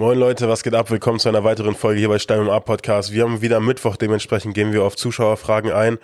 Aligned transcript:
Moin 0.00 0.18
Leute, 0.18 0.48
was 0.48 0.62
geht 0.62 0.74
ab? 0.74 0.90
Willkommen 0.90 1.18
zu 1.18 1.28
einer 1.28 1.44
weiteren 1.44 1.74
Folge 1.74 1.98
hier 1.98 2.08
bei 2.08 2.18
Stein 2.18 2.40
und 2.40 2.48
A 2.48 2.58
Podcast. 2.58 3.12
Wir 3.12 3.24
haben 3.24 3.42
wieder 3.42 3.60
Mittwoch, 3.60 3.98
dementsprechend 3.98 4.54
gehen 4.54 4.72
wir 4.72 4.82
auf 4.82 4.96
Zuschauerfragen 4.96 5.72
ein. 5.72 5.98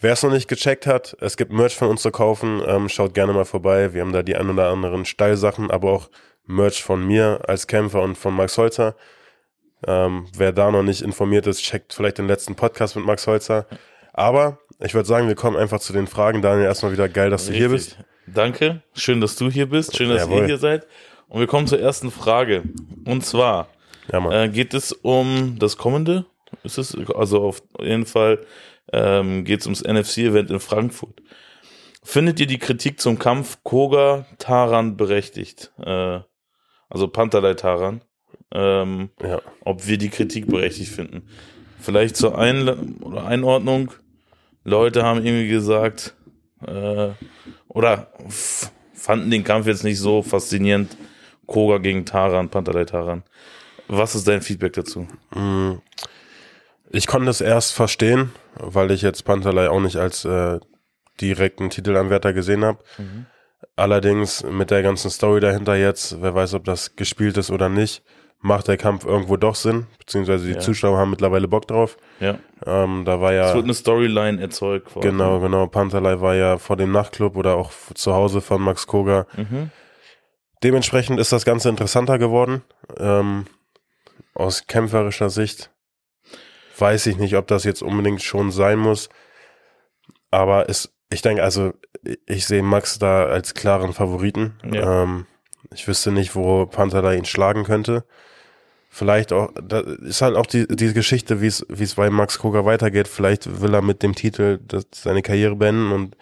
Wer 0.00 0.12
es 0.12 0.22
noch 0.22 0.30
nicht 0.30 0.46
gecheckt 0.46 0.86
hat, 0.86 1.16
es 1.20 1.36
gibt 1.36 1.50
Merch 1.50 1.74
von 1.74 1.88
uns 1.88 2.02
zu 2.02 2.12
kaufen, 2.12 2.62
ähm, 2.64 2.88
schaut 2.88 3.12
gerne 3.12 3.32
mal 3.32 3.44
vorbei. 3.44 3.92
Wir 3.92 4.02
haben 4.02 4.12
da 4.12 4.22
die 4.22 4.36
ein 4.36 4.48
oder 4.48 4.68
anderen 4.68 5.04
Steilsachen, 5.04 5.72
aber 5.72 5.90
auch 5.90 6.10
Merch 6.46 6.84
von 6.84 7.04
mir 7.04 7.40
als 7.48 7.66
Kämpfer 7.66 8.02
und 8.02 8.16
von 8.16 8.34
Max 8.34 8.56
Holzer. 8.56 8.94
Ähm, 9.84 10.28
wer 10.36 10.52
da 10.52 10.70
noch 10.70 10.84
nicht 10.84 11.02
informiert 11.02 11.48
ist, 11.48 11.60
checkt 11.60 11.92
vielleicht 11.92 12.18
den 12.18 12.28
letzten 12.28 12.54
Podcast 12.54 12.94
mit 12.94 13.04
Max 13.04 13.26
Holzer. 13.26 13.66
Aber 14.12 14.60
ich 14.78 14.94
würde 14.94 15.08
sagen, 15.08 15.26
wir 15.26 15.34
kommen 15.34 15.56
einfach 15.56 15.80
zu 15.80 15.92
den 15.92 16.06
Fragen. 16.06 16.40
Daniel, 16.40 16.66
erstmal 16.66 16.92
wieder 16.92 17.08
geil, 17.08 17.30
dass 17.30 17.46
du 17.46 17.52
hier 17.52 17.70
bist. 17.70 17.98
Danke, 18.28 18.82
schön, 18.94 19.20
dass 19.20 19.34
du 19.34 19.50
hier 19.50 19.68
bist, 19.68 19.96
schön, 19.96 20.08
dass 20.08 20.20
Jawohl. 20.20 20.42
ihr 20.42 20.46
hier 20.46 20.58
seid. 20.58 20.86
Und 21.34 21.40
wir 21.40 21.48
kommen 21.48 21.66
zur 21.66 21.80
ersten 21.80 22.12
Frage. 22.12 22.62
Und 23.06 23.26
zwar 23.26 23.66
Ja, 24.12 24.44
äh, 24.44 24.48
geht 24.48 24.72
es 24.72 24.92
um 24.92 25.56
das 25.58 25.76
kommende, 25.76 26.26
ist 26.62 26.78
es, 26.78 26.96
also 27.12 27.42
auf 27.42 27.60
jeden 27.80 28.06
Fall 28.06 28.46
ähm, 28.92 29.44
geht 29.44 29.58
es 29.58 29.66
ums 29.66 29.82
NFC-Event 29.82 30.52
in 30.52 30.60
Frankfurt. 30.60 31.20
Findet 32.04 32.38
ihr 32.38 32.46
die 32.46 32.60
Kritik 32.60 33.00
zum 33.00 33.18
Kampf 33.18 33.58
Koga-Taran 33.64 34.96
berechtigt? 34.96 35.72
Äh, 35.84 36.20
also 36.88 37.08
Pantalei-Taran. 37.08 38.02
Ähm, 38.52 39.10
ja. 39.20 39.42
ob 39.64 39.88
wir 39.88 39.98
die 39.98 40.10
Kritik 40.10 40.46
berechtigt 40.46 40.92
finden. 40.92 41.26
Vielleicht 41.80 42.14
zur 42.14 42.34
oder 42.34 43.26
Einordnung. 43.26 43.90
Leute 44.62 45.02
haben 45.02 45.26
irgendwie 45.26 45.48
gesagt, 45.48 46.14
äh, 46.64 47.08
oder 47.66 48.12
fanden 48.92 49.32
den 49.32 49.42
Kampf 49.42 49.66
jetzt 49.66 49.82
nicht 49.82 49.98
so 49.98 50.22
faszinierend. 50.22 50.96
Koga 51.46 51.78
gegen 51.78 52.04
Taran, 52.06 52.48
Pantalei 52.48 52.84
Taran. 52.84 53.22
Was 53.88 54.14
ist 54.14 54.26
dein 54.28 54.40
Feedback 54.42 54.72
dazu? 54.74 55.06
Mm, 55.34 55.74
Ich 56.90 57.06
konnte 57.06 57.28
es 57.30 57.40
erst 57.40 57.72
verstehen, 57.74 58.32
weil 58.54 58.90
ich 58.90 59.02
jetzt 59.02 59.24
Pantalei 59.24 59.68
auch 59.68 59.80
nicht 59.80 59.96
als 59.96 60.24
äh, 60.24 60.60
direkten 61.20 61.70
Titelanwärter 61.70 62.32
gesehen 62.32 62.64
habe. 62.64 62.78
Allerdings 63.76 64.44
mit 64.44 64.70
der 64.70 64.82
ganzen 64.82 65.10
Story 65.10 65.40
dahinter 65.40 65.74
jetzt, 65.74 66.20
wer 66.22 66.34
weiß, 66.34 66.54
ob 66.54 66.64
das 66.64 66.96
gespielt 66.96 67.36
ist 67.36 67.50
oder 67.50 67.68
nicht, 67.68 68.02
macht 68.40 68.68
der 68.68 68.76
Kampf 68.76 69.04
irgendwo 69.06 69.36
doch 69.36 69.54
Sinn, 69.54 69.86
beziehungsweise 69.98 70.46
die 70.46 70.52
Ja. 70.52 70.58
Zuschauer 70.60 70.98
haben 70.98 71.10
mittlerweile 71.10 71.48
Bock 71.48 71.66
drauf. 71.66 71.96
Ja. 72.20 72.38
Ähm, 72.66 73.04
da 73.04 73.20
war 73.20 73.32
Es 73.32 73.36
ja 73.48 73.54
wird 73.54 73.64
eine 73.64 73.74
Storyline 73.74 74.40
erzeugt. 74.40 74.88
genau, 75.00 75.40
genau, 75.40 75.66
Pantalei 75.66 76.20
war 76.20 76.34
ja 76.34 76.58
vor 76.58 76.76
dem 76.76 76.92
Nachtclub 76.92 77.36
oder 77.36 77.56
auch 77.56 77.72
zu 77.94 78.12
Hause 78.14 78.40
von 78.40 78.60
Max 78.62 78.86
Koga. 78.86 79.26
Mhm. 79.36 79.70
Dementsprechend 80.64 81.20
ist 81.20 81.30
das 81.30 81.44
Ganze 81.44 81.68
interessanter 81.68 82.18
geworden. 82.18 82.62
Ähm, 82.98 83.44
aus 84.34 84.66
kämpferischer 84.66 85.30
Sicht 85.30 85.70
weiß 86.78 87.06
ich 87.06 87.18
nicht, 87.18 87.36
ob 87.36 87.46
das 87.46 87.62
jetzt 87.64 87.82
unbedingt 87.82 88.22
schon 88.22 88.50
sein 88.50 88.78
muss. 88.78 89.08
Aber 90.30 90.68
es, 90.68 90.92
ich 91.10 91.22
denke, 91.22 91.42
also 91.44 91.72
ich- 92.26 92.46
sehe 92.46 92.62
Max 92.62 92.98
da 92.98 93.26
als 93.26 93.54
klaren 93.54 93.92
Favoriten. 93.92 94.54
Ja. 94.72 95.04
Ähm, 95.04 95.26
ich 95.72 95.86
wüsste 95.86 96.10
nicht, 96.10 96.34
wo 96.34 96.66
Panther 96.66 97.14
ihn 97.14 97.24
schlagen 97.24 97.64
könnte. 97.64 98.04
Vielleicht 98.90 99.32
auch, 99.32 99.50
da 99.62 99.80
ist 99.80 100.22
halt 100.22 100.36
auch 100.36 100.46
die, 100.46 100.66
die 100.66 100.92
Geschichte, 100.92 101.40
wie 101.40 101.46
es, 101.48 101.66
wie 101.68 101.82
es 101.84 101.94
bei 101.94 102.10
Max 102.10 102.38
Koga 102.38 102.64
weitergeht. 102.64 103.08
Vielleicht 103.08 103.60
will 103.60 103.74
er 103.74 103.82
mit 103.82 104.02
dem 104.02 104.14
Titel 104.14 104.60
das, 104.66 104.86
seine 104.94 105.22
Karriere 105.22 105.56
beenden 105.56 105.92
und 105.92 106.16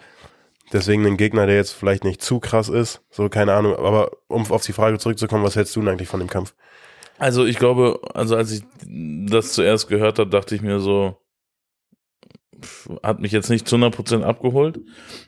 deswegen 0.73 1.05
einen 1.05 1.17
Gegner, 1.17 1.45
der 1.45 1.55
jetzt 1.55 1.71
vielleicht 1.71 2.03
nicht 2.03 2.21
zu 2.21 2.39
krass 2.39 2.69
ist. 2.69 3.01
So, 3.09 3.29
keine 3.29 3.53
Ahnung. 3.53 3.75
Aber 3.75 4.11
um 4.27 4.51
auf 4.51 4.63
die 4.63 4.73
Frage 4.73 4.97
zurückzukommen, 4.97 5.43
was 5.43 5.55
hältst 5.55 5.75
du 5.75 5.79
denn 5.79 5.89
eigentlich 5.89 6.09
von 6.09 6.19
dem 6.19 6.29
Kampf? 6.29 6.53
Also 7.19 7.45
ich 7.45 7.57
glaube, 7.57 8.01
also 8.13 8.35
als 8.35 8.51
ich 8.51 8.63
das 8.85 9.53
zuerst 9.53 9.87
gehört 9.87 10.19
habe, 10.19 10.29
dachte 10.29 10.55
ich 10.55 10.61
mir 10.61 10.79
so, 10.79 11.17
hat 13.01 13.19
mich 13.19 13.31
jetzt 13.31 13.49
nicht 13.49 13.67
zu 13.67 13.75
100% 13.75 14.23
abgeholt. 14.23 14.79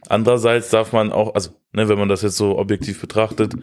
Andererseits 0.08 0.70
darf 0.70 0.94
man 0.94 1.12
auch, 1.12 1.36
also 1.36 1.52
ne, 1.74 1.88
wenn 1.90 2.00
man 2.00 2.10
das 2.10 2.22
jetzt 2.22 2.38
so 2.38 2.58
objektiv 2.58 3.00
betrachtet, 3.00 3.54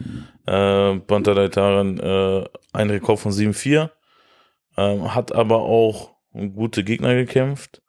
äh, 0.46 0.96
Pantalei 0.98 1.48
Taran 1.48 1.98
äh, 1.98 2.44
ein 2.72 2.90
Rekord 2.90 3.18
von 3.18 3.32
7-4, 3.32 3.90
ähm, 4.76 5.14
hat 5.14 5.34
aber 5.34 5.60
auch 5.60 6.12
gute 6.32 6.84
Gegner 6.84 7.14
gekämpft, 7.14 7.82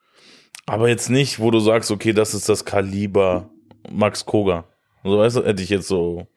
aber 0.66 0.90
jetzt 0.90 1.10
nicht, 1.10 1.40
wo 1.40 1.52
du 1.52 1.60
sagst, 1.60 1.92
okay, 1.92 2.14
das 2.14 2.34
ist 2.34 2.50
das 2.50 2.66
Kaliber 2.66 3.53
Max 3.92 4.26
Koga. 4.26 4.66
So 5.04 5.20
weißt 5.20 5.38
du, 5.38 5.44
hätte 5.46 5.62
ich 5.64 5.70
jetzt 5.70 5.88
so 5.88 6.28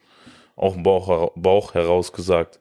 auch 0.56 0.74
im 0.74 0.82
Bauch, 0.82 1.32
Bauch 1.36 1.74
heraus 1.74 2.12
gesagt. 2.12 2.58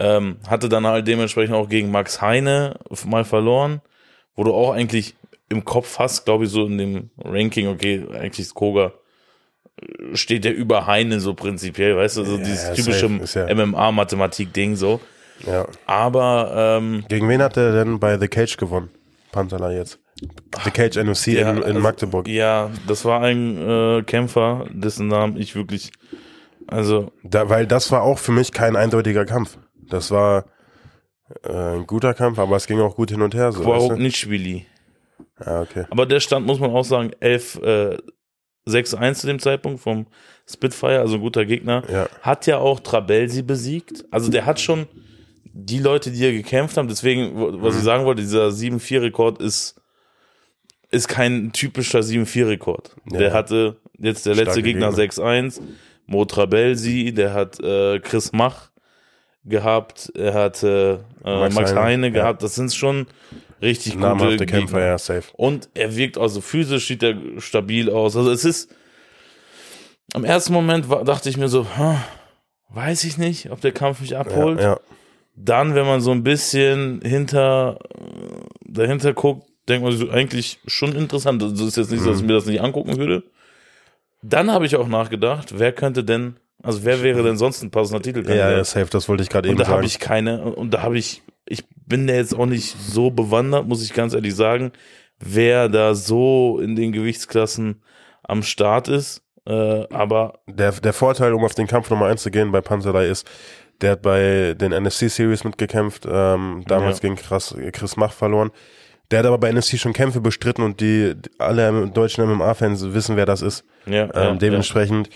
Ähm, 0.00 0.36
hatte 0.48 0.68
dann 0.68 0.86
halt 0.86 1.06
dementsprechend 1.08 1.54
auch 1.54 1.68
gegen 1.68 1.90
Max 1.90 2.20
Heine 2.22 2.76
mal 3.04 3.24
verloren, 3.24 3.80
wo 4.36 4.44
du 4.44 4.54
auch 4.54 4.72
eigentlich 4.72 5.14
im 5.48 5.64
Kopf 5.64 5.98
hast, 5.98 6.24
glaube 6.24 6.44
ich, 6.44 6.50
so 6.50 6.66
in 6.66 6.78
dem 6.78 7.10
Ranking, 7.18 7.68
okay, 7.68 8.04
eigentlich 8.12 8.40
ist 8.40 8.54
Koga 8.54 8.92
äh, 9.80 10.14
steht 10.16 10.44
der 10.44 10.54
über 10.54 10.86
Heine 10.86 11.20
so 11.20 11.34
prinzipiell, 11.34 11.96
weißt 11.96 12.18
du, 12.18 12.24
so 12.24 12.36
Ja, 12.36 12.44
dieses 12.44 12.68
ja, 12.68 12.74
typische 12.74 13.46
ja- 13.48 13.54
MMA-Mathematik-Ding 13.54 14.76
so. 14.76 15.00
Ja. 15.46 15.66
Aber 15.86 16.78
ähm, 16.80 17.04
Gegen 17.08 17.28
wen 17.28 17.42
hat 17.42 17.56
er 17.56 17.72
denn 17.72 17.98
bei 17.98 18.18
The 18.18 18.28
Cage 18.28 18.56
gewonnen? 18.56 18.90
Panther 19.32 19.70
jetzt. 19.72 19.98
The 20.64 20.70
Cage 20.70 20.96
NFC 20.96 21.32
der- 21.34 21.50
in, 21.50 21.56
in 21.58 21.62
also, 21.64 21.80
Magdeburg. 21.80 22.28
Ja, 22.28 22.70
das 22.86 23.04
war 23.04 23.20
ein 23.22 23.56
äh, 23.58 24.02
Kämpfer, 24.02 24.66
dessen 24.72 25.08
Namen 25.08 25.36
ich 25.36 25.54
wirklich, 25.54 25.90
also 26.66 27.12
Da, 27.22 27.48
weil 27.48 27.66
das 27.66 27.90
war 27.92 28.02
auch 28.02 28.18
für 28.18 28.32
mich 28.32 28.52
kein 28.52 28.76
eindeutiger 28.76 29.24
Kampf. 29.24 29.58
Das 29.88 30.10
war 30.10 30.46
äh, 31.44 31.76
ein 31.76 31.86
guter 31.86 32.14
Kampf, 32.14 32.38
aber 32.38 32.56
es 32.56 32.66
ging 32.66 32.80
auch 32.80 32.96
gut 32.96 33.10
hin 33.10 33.22
und 33.22 33.34
her. 33.34 33.52
So, 33.52 33.64
weißt 33.64 33.92
Nitschwili. 33.98 34.66
du? 35.38 35.44
Ja, 35.46 35.60
okay. 35.62 35.84
Aber 35.90 36.06
der 36.06 36.20
stand, 36.20 36.46
muss 36.46 36.58
man 36.58 36.70
auch 36.70 36.84
sagen, 36.84 37.10
11, 37.20 37.56
äh, 37.62 37.96
6-1 38.68 39.14
zu 39.14 39.26
dem 39.28 39.38
Zeitpunkt 39.38 39.80
vom 39.80 40.06
Spitfire, 40.50 41.00
also 41.00 41.14
ein 41.14 41.20
guter 41.20 41.44
Gegner. 41.46 41.82
Ja. 41.90 42.08
Hat 42.22 42.46
ja 42.46 42.58
auch 42.58 42.80
Trabelsi 42.80 43.42
besiegt. 43.42 44.04
Also 44.10 44.30
der 44.30 44.46
hat 44.46 44.58
schon 44.60 44.86
die 45.44 45.78
Leute, 45.78 46.10
die 46.10 46.18
hier 46.18 46.32
gekämpft 46.32 46.76
haben, 46.76 46.88
deswegen, 46.88 47.32
was 47.62 47.74
Mhm. 47.74 47.78
ich 47.78 47.84
sagen 47.84 48.04
wollte, 48.04 48.22
dieser 48.22 48.48
7-4-Rekord 48.48 49.40
ist, 49.40 49.80
ist 50.90 51.08
kein 51.08 51.52
typischer 51.52 52.00
7-4-Rekord. 52.00 52.96
Ja. 53.12 53.18
Der 53.18 53.32
hatte 53.32 53.76
jetzt 53.98 54.26
der 54.26 54.34
letzte 54.34 54.52
Starke 54.52 54.62
Gegner 54.62 54.90
Gegner. 54.92 55.24
6-1, 55.24 55.60
Mo 56.06 56.24
Trabelsi, 56.24 57.12
der 57.12 57.34
hat 57.34 57.60
äh, 57.60 57.98
Chris 58.00 58.32
Mach 58.32 58.70
gehabt, 59.44 60.12
er 60.14 60.34
hatte 60.34 61.04
äh, 61.24 61.40
Max 61.40 61.54
Max, 61.54 61.70
Heine, 61.70 61.80
Heine, 61.80 62.06
ja. 62.08 62.12
gehabt. 62.12 62.42
Das 62.42 62.54
sind 62.54 62.72
schon 62.74 63.06
richtig 63.60 63.94
gute 63.94 64.04
Namhafte 64.06 64.46
Kämpfer, 64.46 64.78
Gegner. 64.78 64.86
ja, 64.86 64.98
safe. 64.98 65.24
Und 65.34 65.68
er 65.74 65.94
wirkt 65.96 66.18
also 66.18 66.40
physisch 66.40 66.86
sieht 66.86 67.02
er 67.02 67.16
stabil 67.38 67.90
aus. 67.90 68.16
Also 68.16 68.30
es 68.30 68.44
ist 68.44 68.74
am 70.14 70.24
ersten 70.24 70.52
Moment 70.52 70.88
war, 70.88 71.04
dachte 71.04 71.28
ich 71.28 71.36
mir 71.36 71.48
so, 71.48 71.66
hm, 71.76 71.96
weiß 72.70 73.04
ich 73.04 73.18
nicht, 73.18 73.50
ob 73.50 73.60
der 73.60 73.72
Kampf 73.72 74.00
mich 74.00 74.16
abholt. 74.16 74.58
Ja, 74.58 74.72
ja. 74.72 74.80
Dann, 75.34 75.74
wenn 75.74 75.86
man 75.86 76.00
so 76.00 76.10
ein 76.10 76.24
bisschen 76.24 77.00
hinter 77.02 77.78
äh, 77.94 78.02
dahinter 78.64 79.12
guckt, 79.12 79.47
sich 79.68 79.98
so, 79.98 80.10
eigentlich 80.10 80.58
schon 80.66 80.94
interessant. 80.94 81.42
Also 81.42 81.54
es 81.64 81.70
ist 81.70 81.76
jetzt 81.76 81.90
nicht 81.92 82.02
so, 82.02 82.10
dass 82.10 82.20
ich 82.20 82.26
mir 82.26 82.32
das 82.34 82.46
nicht 82.46 82.60
angucken 82.60 82.96
würde. 82.96 83.22
Dann 84.22 84.50
habe 84.50 84.66
ich 84.66 84.76
auch 84.76 84.88
nachgedacht, 84.88 85.58
wer 85.58 85.72
könnte 85.72 86.02
denn, 86.04 86.36
also 86.62 86.84
wer 86.84 87.02
wäre 87.02 87.22
denn 87.22 87.36
sonst 87.36 87.62
ein 87.62 87.70
passender 87.70 87.98
Ja, 88.00 88.02
Titelkandidat? 88.02 88.56
ja, 88.56 88.64
safe, 88.64 88.90
das 88.90 89.08
wollte 89.08 89.22
ich 89.22 89.28
gerade 89.30 89.48
Und 89.48 89.52
eben 89.54 89.58
da 89.58 89.66
habe 89.66 89.76
sagen. 89.76 89.86
ich 89.86 89.98
keine, 90.00 90.42
und 90.42 90.74
da 90.74 90.82
habe 90.82 90.98
ich, 90.98 91.22
ich 91.46 91.64
bin 91.86 92.06
da 92.06 92.14
jetzt 92.14 92.34
auch 92.34 92.46
nicht 92.46 92.76
so 92.78 93.10
bewandert, 93.10 93.68
muss 93.68 93.82
ich 93.84 93.94
ganz 93.94 94.14
ehrlich 94.14 94.34
sagen, 94.34 94.72
wer 95.20 95.68
da 95.68 95.94
so 95.94 96.58
in 96.60 96.74
den 96.74 96.92
Gewichtsklassen 96.92 97.82
am 98.24 98.42
Start 98.42 98.88
ist. 98.88 99.22
Äh, 99.46 99.86
aber 99.92 100.40
der, 100.46 100.72
der 100.72 100.92
Vorteil, 100.92 101.32
um 101.32 101.44
auf 101.44 101.54
den 101.54 101.66
Kampf 101.68 101.88
Nummer 101.90 102.06
1 102.06 102.22
zu 102.22 102.30
gehen 102.30 102.50
bei 102.52 102.60
Panzerlei 102.60 103.06
ist, 103.06 103.26
der 103.80 103.92
hat 103.92 104.02
bei 104.02 104.54
den 104.54 104.72
NFC 104.72 105.08
Series 105.08 105.44
mitgekämpft, 105.44 106.04
ähm, 106.10 106.64
damals 106.66 106.96
Ja. 106.96 107.02
gegen 107.02 107.14
Chris, 107.16 107.54
Chris 107.72 107.96
Mach 107.96 108.12
verloren. 108.12 108.50
Der 109.10 109.20
hat 109.20 109.26
aber 109.26 109.38
bei 109.38 109.50
NFC 109.52 109.78
schon 109.78 109.92
Kämpfe 109.94 110.20
bestritten 110.20 110.62
und 110.62 110.80
die, 110.80 111.14
alle 111.38 111.88
deutschen 111.88 112.28
MMA-Fans 112.28 112.92
wissen, 112.92 113.16
wer 113.16 113.26
das 113.26 113.40
ist. 113.42 113.64
ja, 113.86 114.02
Ähm, 114.04 114.10
ja, 114.14 114.24
ja. 114.24 114.34
dementsprechend 114.34 115.08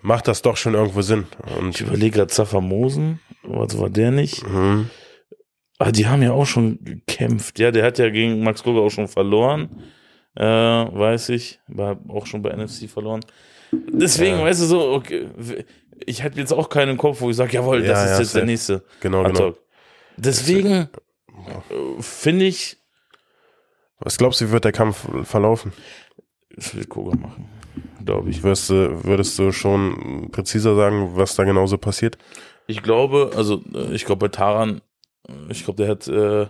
macht 0.00 0.26
das 0.26 0.42
doch 0.42 0.56
schon 0.56 0.74
irgendwo 0.74 1.02
Sinn. 1.02 1.26
Und 1.58 1.74
ich 1.74 1.80
überlege 1.86 2.16
gerade 2.16 2.28
Zaffermosen, 2.30 3.20
was 3.42 3.78
war 3.78 3.90
der 3.90 4.10
nicht? 4.10 4.46
Mhm. 4.48 4.88
Ah, 5.78 5.90
die 5.92 6.06
haben 6.06 6.22
ja 6.22 6.32
auch 6.32 6.46
schon 6.46 6.78
gekämpft. 6.82 7.58
Ja, 7.58 7.70
der 7.70 7.84
hat 7.84 7.98
ja 7.98 8.08
gegen 8.08 8.42
Max 8.42 8.62
Koga 8.62 8.80
auch 8.80 8.90
schon 8.90 9.08
verloren. 9.08 9.82
Äh, 10.36 10.44
weiß 10.44 11.28
ich. 11.30 11.60
War 11.68 11.98
auch 12.08 12.26
schon 12.26 12.42
bei 12.42 12.50
NFC 12.56 12.88
verloren. 12.88 13.20
Deswegen, 13.72 14.38
Ja. 14.38 14.44
weißt 14.44 14.62
du 14.62 14.66
so, 14.66 14.92
okay, 14.92 15.28
ich 16.06 16.22
hätte 16.22 16.38
jetzt 16.38 16.52
auch 16.52 16.68
keinen 16.68 16.96
Kopf, 16.96 17.20
wo 17.20 17.28
ich 17.30 17.36
sage, 17.36 17.52
jawohl, 17.52 17.80
das 17.82 17.88
Ja, 17.88 18.04
ist 18.04 18.10
ja, 18.12 18.18
jetzt 18.20 18.34
der 18.36 18.44
nächste. 18.46 18.84
Genau, 19.00 19.24
genau. 19.24 19.54
Deswegen 20.16 20.70
äh, 20.72 20.86
finde 22.00 22.46
ich, 22.46 22.76
Was 23.98 24.18
glaubst 24.18 24.40
du, 24.40 24.46
wie 24.46 24.52
wird 24.52 24.64
der 24.64 24.72
Kampf 24.72 25.06
verlaufen? 25.24 25.72
ich 26.56 26.74
will 26.74 26.84
Koga 26.84 27.16
machen, 27.16 27.48
glaube 28.04 28.30
ich. 28.30 28.42
Würdest 28.42 28.70
du, 28.70 29.04
würdest 29.04 29.38
du 29.38 29.52
schon 29.52 30.30
präziser 30.30 30.76
sagen, 30.76 31.10
was 31.14 31.36
da 31.36 31.44
genauso 31.44 31.78
passiert? 31.78 32.18
Ich 32.66 32.82
glaube, 32.82 33.32
also 33.36 33.62
äh, 33.74 33.94
ich 33.94 34.04
glaube 34.04 34.26
bei 34.26 34.28
Taran, 34.28 34.80
äh, 35.28 35.32
ich 35.50 35.64
glaube, 35.64 35.82
der 35.82 35.90
hat 35.90 36.08
äh, 36.08 36.46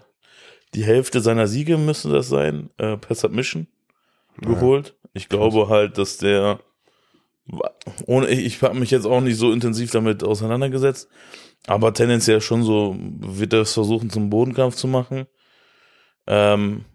die 0.74 0.84
Hälfte 0.84 1.20
seiner 1.20 1.46
Siege 1.46 1.78
müssen 1.78 2.12
das 2.12 2.28
sein, 2.28 2.70
äh, 2.78 2.96
per 2.96 3.14
Submission 3.14 3.66
geholt. 4.40 4.94
Ich 5.12 5.28
glaube 5.28 5.68
halt, 5.68 5.98
dass 5.98 6.18
der 6.18 6.58
ohne 8.06 8.28
ich, 8.28 8.44
ich 8.44 8.62
habe 8.62 8.78
mich 8.78 8.90
jetzt 8.90 9.06
auch 9.06 9.20
nicht 9.20 9.36
so 9.36 9.52
intensiv 9.52 9.90
damit 9.90 10.24
auseinandergesetzt, 10.24 11.08
aber 11.66 11.92
tendenziell 11.92 12.40
schon 12.40 12.62
so 12.62 12.96
wird 12.98 13.52
er 13.52 13.60
es 13.60 13.74
versuchen 13.74 14.10
zum 14.10 14.30
Bodenkampf 14.30 14.76
zu 14.76 14.88
machen. 14.88 15.26
Ähm, 16.26 16.86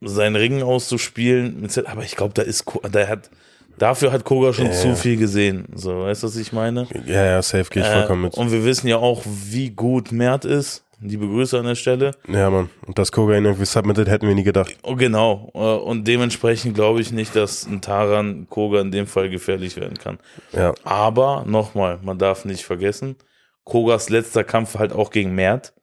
seinen 0.00 0.36
Ring 0.36 0.62
auszuspielen, 0.62 1.68
aber 1.86 2.02
ich 2.02 2.16
glaube, 2.16 2.34
da 2.34 2.42
ist 2.42 2.64
da 2.90 3.08
hat 3.08 3.30
Dafür 3.78 4.12
hat 4.12 4.24
Koga 4.24 4.52
schon 4.52 4.66
ja, 4.66 4.72
zu 4.72 4.88
ja. 4.88 4.94
viel 4.94 5.16
gesehen. 5.16 5.66
So, 5.74 6.04
weißt 6.04 6.22
du, 6.22 6.28
was 6.28 6.36
ich 6.36 6.52
meine? 6.52 6.86
Ja, 7.04 7.24
ja, 7.24 7.42
safe 7.42 7.68
gehe 7.70 7.82
ich 7.82 7.88
äh, 7.88 7.92
vollkommen 7.92 8.22
mit. 8.22 8.34
Und 8.34 8.50
wir 8.50 8.64
wissen 8.64 8.88
ja 8.88 8.96
auch, 8.96 9.22
wie 9.24 9.70
gut 9.70 10.12
Mert 10.12 10.44
ist. 10.44 10.82
Die 10.98 11.18
Begrüße 11.18 11.58
an 11.58 11.66
der 11.66 11.74
Stelle. 11.74 12.12
Ja, 12.26 12.48
Mann. 12.48 12.70
Und 12.86 12.98
dass 12.98 13.12
Koga 13.12 13.36
ihn 13.36 13.44
irgendwie 13.44 13.66
submitted, 13.66 14.08
hätten 14.08 14.26
wir 14.26 14.34
nie 14.34 14.44
gedacht. 14.44 14.74
Oh, 14.82 14.96
genau. 14.96 15.50
Äh, 15.52 15.58
und 15.58 16.08
dementsprechend 16.08 16.74
glaube 16.74 17.02
ich 17.02 17.12
nicht, 17.12 17.36
dass 17.36 17.66
ein 17.66 17.82
Taran 17.82 18.46
Koga 18.48 18.80
in 18.80 18.90
dem 18.90 19.06
Fall 19.06 19.28
gefährlich 19.28 19.76
werden 19.76 19.98
kann. 19.98 20.18
Ja. 20.54 20.72
Aber 20.84 21.44
nochmal, 21.46 21.98
man 22.02 22.16
darf 22.16 22.46
nicht 22.46 22.64
vergessen, 22.64 23.16
Kogas 23.64 24.08
letzter 24.08 24.42
Kampf 24.42 24.78
halt 24.78 24.94
auch 24.94 25.10
gegen 25.10 25.34
Mert. 25.34 25.74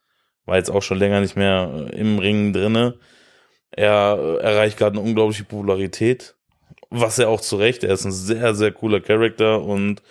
War 0.46 0.58
jetzt 0.58 0.72
auch 0.72 0.82
schon 0.82 0.98
länger 0.98 1.22
nicht 1.22 1.36
mehr 1.36 1.90
äh, 1.92 1.96
im 1.96 2.18
Ring 2.18 2.52
drinne. 2.52 2.96
Er 3.76 4.40
erreicht 4.42 4.78
gerade 4.78 4.98
eine 4.98 5.08
unglaubliche 5.08 5.44
Popularität 5.44 6.36
was 6.94 7.18
er 7.20 7.30
auch 7.30 7.42
zu 7.42 7.58
Recht, 7.58 7.84
er 7.84 7.94
ist 7.94 8.06
ein 8.06 8.12
sehr, 8.12 8.54
sehr 8.54 8.72
cooler 8.72 9.02
Charakter 9.02 9.62
und 9.62 10.02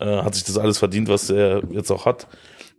äh, 0.00 0.04
hat 0.04 0.34
sich 0.34 0.44
das 0.44 0.58
alles 0.58 0.78
verdient, 0.78 1.08
was 1.08 1.30
er 1.30 1.62
jetzt 1.70 1.90
auch 1.90 2.06
hat. 2.06 2.26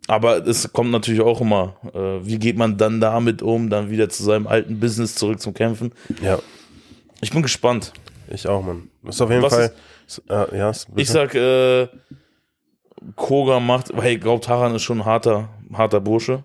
Aber 0.07 0.45
es 0.45 0.71
kommt 0.71 0.91
natürlich 0.91 1.21
auch 1.21 1.41
immer, 1.41 1.77
äh, 1.93 2.25
wie 2.25 2.37
geht 2.37 2.57
man 2.57 2.77
dann 2.77 2.99
damit 2.99 3.41
um, 3.41 3.69
dann 3.69 3.89
wieder 3.89 4.09
zu 4.09 4.23
seinem 4.23 4.45
alten 4.45 4.79
Business 4.79 5.15
zurück 5.15 5.39
zum 5.39 5.53
Kämpfen. 5.53 5.93
Ja. 6.21 6.39
Ich 7.21 7.31
bin 7.31 7.41
gespannt. 7.41 7.93
Ich 8.27 8.47
auch, 8.47 8.63
Mann. 8.63 8.89
Ist 9.07 9.21
auf 9.21 9.29
jeden 9.29 9.41
was 9.41 9.53
Fall. 9.53 9.71
Ist, 10.05 10.21
äh, 10.29 10.57
ja, 10.57 10.71
ich 10.95 11.09
sag, 11.09 11.33
äh, 11.33 11.87
Koga 13.15 13.59
macht, 13.59 13.95
weil 13.95 14.15
ich 14.15 14.21
glaube, 14.21 14.41
Taran 14.41 14.75
ist 14.75 14.83
schon 14.83 14.99
ein 14.99 15.05
harter, 15.05 15.49
harter 15.73 16.01
Bursche. 16.01 16.43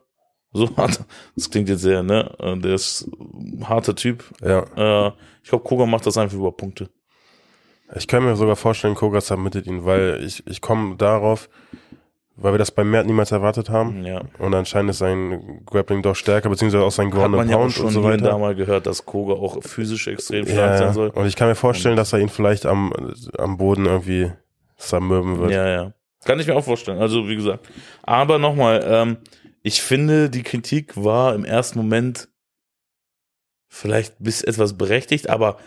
So 0.53 0.69
hart. 0.77 1.01
Das 1.37 1.51
klingt 1.51 1.69
jetzt 1.69 1.83
sehr, 1.83 2.03
ne? 2.03 2.35
Äh, 2.39 2.57
der 2.59 2.75
ist 2.75 3.09
ein 3.19 3.69
harter 3.69 3.95
Typ. 3.95 4.25
Ja. 4.43 4.65
Äh, 5.09 5.13
ich 5.43 5.49
glaube, 5.49 5.65
Koga 5.65 5.87
macht 5.87 6.07
das 6.07 6.19
einfach 6.19 6.37
über 6.37 6.53
Punkte. 6.53 6.89
Ich 7.97 8.07
kann 8.07 8.25
mir 8.25 8.37
sogar 8.37 8.57
vorstellen, 8.57 8.95
Koga 8.95 9.21
submittet 9.21 9.67
ihn, 9.67 9.85
weil 9.85 10.23
ich, 10.25 10.47
ich 10.47 10.61
komme 10.61 10.97
darauf, 10.97 11.49
weil 12.37 12.55
wir 12.55 12.59
das 12.59 12.71
beim 12.71 12.91
Mert 12.91 13.07
niemals 13.07 13.33
erwartet 13.33 13.69
haben. 13.69 14.05
Ja. 14.05 14.23
Und 14.39 14.55
anscheinend 14.55 14.91
ist 14.91 14.99
sein 14.99 15.63
Grappling 15.67 16.03
doch 16.03 16.15
stärker, 16.15 16.49
beziehungsweise 16.49 16.85
auch 16.85 16.93
sein 16.93 17.11
Ground 17.11 17.25
Hat 17.25 17.31
man 17.33 17.49
ja 17.49 17.57
auch 17.57 17.69
schon 17.69 17.87
und 17.87 17.93
so 17.93 18.05
weiter. 18.05 18.25
da 18.25 18.39
mal 18.39 18.55
gehört, 18.55 18.87
dass 18.87 19.05
Koga 19.05 19.35
auch 19.35 19.63
physisch 19.63 20.07
extrem 20.07 20.47
stark 20.47 20.71
ja, 20.71 20.79
sein 20.79 20.95
soll. 20.95 21.09
Und 21.11 21.27
ich 21.27 21.37
kann 21.37 21.49
mir 21.49 21.57
vorstellen, 21.57 21.97
dass 21.97 22.13
er 22.13 22.21
ihn 22.21 22.29
vielleicht 22.29 22.65
am, 22.65 22.93
am 23.37 23.57
Boden 23.57 23.87
irgendwie 23.87 24.31
zermürben 24.77 25.39
wird. 25.39 25.51
Ja, 25.51 25.69
ja. 25.69 25.93
Kann 26.25 26.39
ich 26.39 26.47
mir 26.47 26.55
auch 26.55 26.65
vorstellen. 26.65 26.99
Also, 26.99 27.29
wie 27.29 27.37
gesagt. 27.37 27.67
Aber 28.03 28.39
nochmal, 28.39 28.85
ähm, 28.87 29.17
ich 29.63 29.83
finde, 29.83 30.31
die 30.31 30.43
Kritik 30.43 30.97
war 30.97 31.35
im 31.35 31.45
ersten 31.45 31.79
Moment 31.79 32.29
vielleicht 33.69 34.17
bis 34.19 34.43
etwas 34.43 34.77
berechtigt, 34.77 35.29
aber 35.29 35.59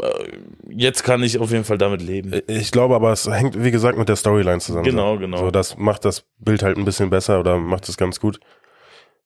äh, 0.00 0.38
jetzt 0.70 1.02
kann 1.04 1.22
ich 1.22 1.38
auf 1.38 1.50
jeden 1.50 1.64
Fall 1.64 1.78
damit 1.78 2.02
leben. 2.02 2.40
Ich 2.46 2.70
glaube 2.70 2.94
aber, 2.94 3.12
es 3.12 3.28
hängt, 3.28 3.62
wie 3.62 3.70
gesagt, 3.70 3.98
mit 3.98 4.08
der 4.08 4.16
Storyline 4.16 4.60
zusammen. 4.60 4.84
Genau, 4.84 5.18
genau. 5.18 5.38
So, 5.38 5.50
das 5.50 5.76
macht 5.76 6.04
das 6.04 6.24
Bild 6.38 6.62
halt 6.62 6.76
ein 6.76 6.84
bisschen 6.84 7.10
besser 7.10 7.40
oder 7.40 7.58
macht 7.58 7.88
es 7.88 7.96
ganz 7.96 8.20
gut. 8.20 8.40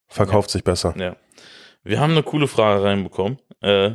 Verkauft 0.08 0.50
ja. 0.50 0.52
sich 0.55 0.64
besser. 0.64 0.94
Ja. 0.99 1.17
Wir 1.85 2.00
haben 2.00 2.12
eine 2.12 2.23
coole 2.23 2.49
Frage 2.49 2.82
reinbekommen. 2.82 3.38
Äh, 3.61 3.93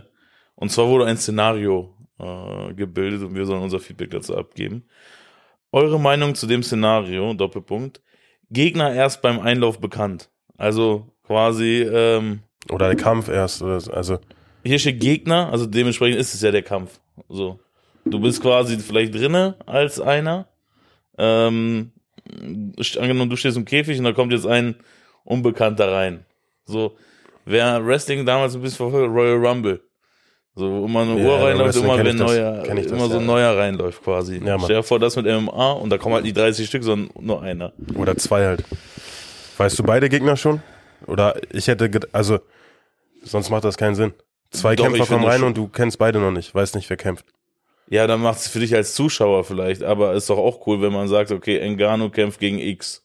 und 0.56 0.72
zwar 0.72 0.88
wurde 0.88 1.06
ein 1.06 1.18
Szenario 1.18 1.94
äh, 2.20 2.74
gebildet 2.74 3.24
und 3.24 3.36
wir 3.36 3.46
sollen 3.46 3.62
unser 3.62 3.80
Feedback 3.80 4.12
dazu 4.12 4.38
abgeben. 4.38 4.88
Eure 5.72 6.00
Meinung 6.00 6.36
zu 6.36 6.48
dem 6.48 6.64
Szenario, 6.64 7.34
Doppelpunkt. 7.34 8.02
Gegner 8.50 8.94
erst 8.94 9.22
beim 9.22 9.40
Einlauf 9.40 9.80
bekannt. 9.80 10.30
Also 10.58 11.12
quasi. 11.26 11.82
Ähm, 11.82 12.42
oder 12.70 12.88
der 12.88 12.98
Kampf 12.98 13.30
erst. 13.30 13.62
Also 13.62 14.20
hier 14.64 14.80
steht 14.80 15.00
Gegner, 15.00 15.52
also 15.52 15.66
dementsprechend 15.66 16.20
ist 16.20 16.34
es 16.34 16.42
ja 16.42 16.52
der 16.52 16.64
Kampf. 16.64 17.00
So. 17.30 17.60
Du 18.06 18.20
bist 18.20 18.42
quasi 18.42 18.78
vielleicht 18.78 19.16
drinne 19.16 19.58
als 19.66 20.00
einer. 20.00 20.48
Ähm, 21.18 21.92
angenommen, 23.00 23.30
du 23.30 23.36
stehst 23.36 23.58
im 23.58 23.66
Käfig 23.66 23.98
und 23.98 24.06
da 24.06 24.12
kommt 24.12 24.32
jetzt 24.32 24.46
ein 24.46 24.76
Unbekannter 25.24 25.92
rein. 25.92 26.26
So, 26.66 26.98
wer 27.46 27.86
Wrestling 27.86 28.26
damals 28.26 28.56
ein 28.56 28.62
bisschen 28.62 28.78
verfolgt, 28.78 29.14
Royal 29.14 29.46
Rumble. 29.46 29.82
So, 30.58 30.86
immer 30.86 31.02
eine 31.02 31.20
ja, 31.20 31.28
Uhr 31.28 31.44
reinläuft, 31.44 31.78
immer 31.78 31.98
wenn 31.98 32.16
neuer, 32.16 32.64
das, 32.64 32.86
immer 32.86 32.98
das, 33.00 33.12
so 33.12 33.18
ein 33.18 33.26
neuer 33.26 33.58
reinläuft 33.58 34.02
quasi. 34.02 34.42
Ja, 34.44 34.58
Stell 34.58 34.78
dir 34.78 34.84
vor, 34.84 35.00
das 35.00 35.18
mit 35.18 35.26
MMA 35.26 35.74
und 35.74 35.90
da 35.90 35.98
kommen 35.98 36.16
halt 36.16 36.24
nicht 36.24 36.38
30 36.38 36.66
Stück, 36.66 36.84
sondern 36.84 37.10
nur 37.20 37.42
einer. 37.42 37.74
Oder 37.96 38.16
zwei 38.16 38.46
halt. 38.46 38.64
Weißt 39.58 39.78
du 39.78 39.84
beide 39.84 40.08
Gegner 40.08 40.38
schon? 40.38 40.62
Oder 41.08 41.36
ich 41.52 41.68
hätte, 41.68 41.90
also, 42.14 42.40
sonst 43.22 43.50
macht 43.50 43.66
das 43.66 43.76
keinen 43.76 43.96
Sinn. 43.96 44.14
Zwei 44.52 44.78
Doch, 44.78 44.86
Kämpfer 44.86 45.06
kommen 45.06 45.26
rein 45.26 45.44
und 45.44 45.58
du 45.58 45.68
kennst 45.68 45.98
beide 45.98 46.20
noch 46.20 46.32
nicht, 46.32 46.56
weißt 46.56 46.76
nicht, 46.76 46.90
wer 46.90 46.98
kämpft. 46.98 47.26
Ja, 47.90 48.08
dann 48.08 48.22
macht 48.22 48.40
es 48.40 48.48
für 48.48 48.60
dich 48.60 48.74
als 48.74 48.96
Zuschauer 48.96 49.44
vielleicht, 49.44 49.84
aber 49.84 50.14
ist 50.14 50.30
doch 50.30 50.38
auch 50.38 50.66
cool, 50.68 50.82
wenn 50.82 50.94
man 50.94 51.10
sagt, 51.10 51.32
okay, 51.32 51.60
Engano 51.60 52.10
kämpft 52.10 52.40
gegen 52.40 52.60
X. 52.60 53.04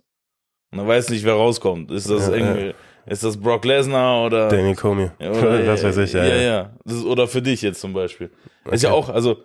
Und 0.71 0.79
dann 0.79 0.87
weiß 0.87 1.11
nicht, 1.11 1.25
wer 1.25 1.35
rauskommt. 1.35 1.91
Ist 1.91 2.09
das 2.09 2.29
ja, 2.29 2.35
irgendwie, 2.35 2.67
ja. 2.69 2.75
Ist 3.11 3.25
das 3.25 3.37
Brock 3.37 3.65
Lesnar 3.65 4.25
oder 4.25 4.49
Daniel 4.49 4.77
Comey? 4.77 5.11
Ja, 5.19 5.31
oder, 5.33 5.63
das 5.65 5.83
weiß 5.83 5.97
ich, 5.99 6.13
ja. 6.13 6.25
Ja, 6.25 6.37
ja. 6.37 6.71
Ist, 6.85 7.05
oder 7.05 7.27
für 7.27 7.43
dich 7.43 7.61
jetzt 7.61 7.81
zum 7.81 7.93
Beispiel. 7.93 8.31
Okay. 8.65 8.75
Ist 8.77 8.83
ja 8.83 8.93
auch, 8.93 9.09
also 9.09 9.43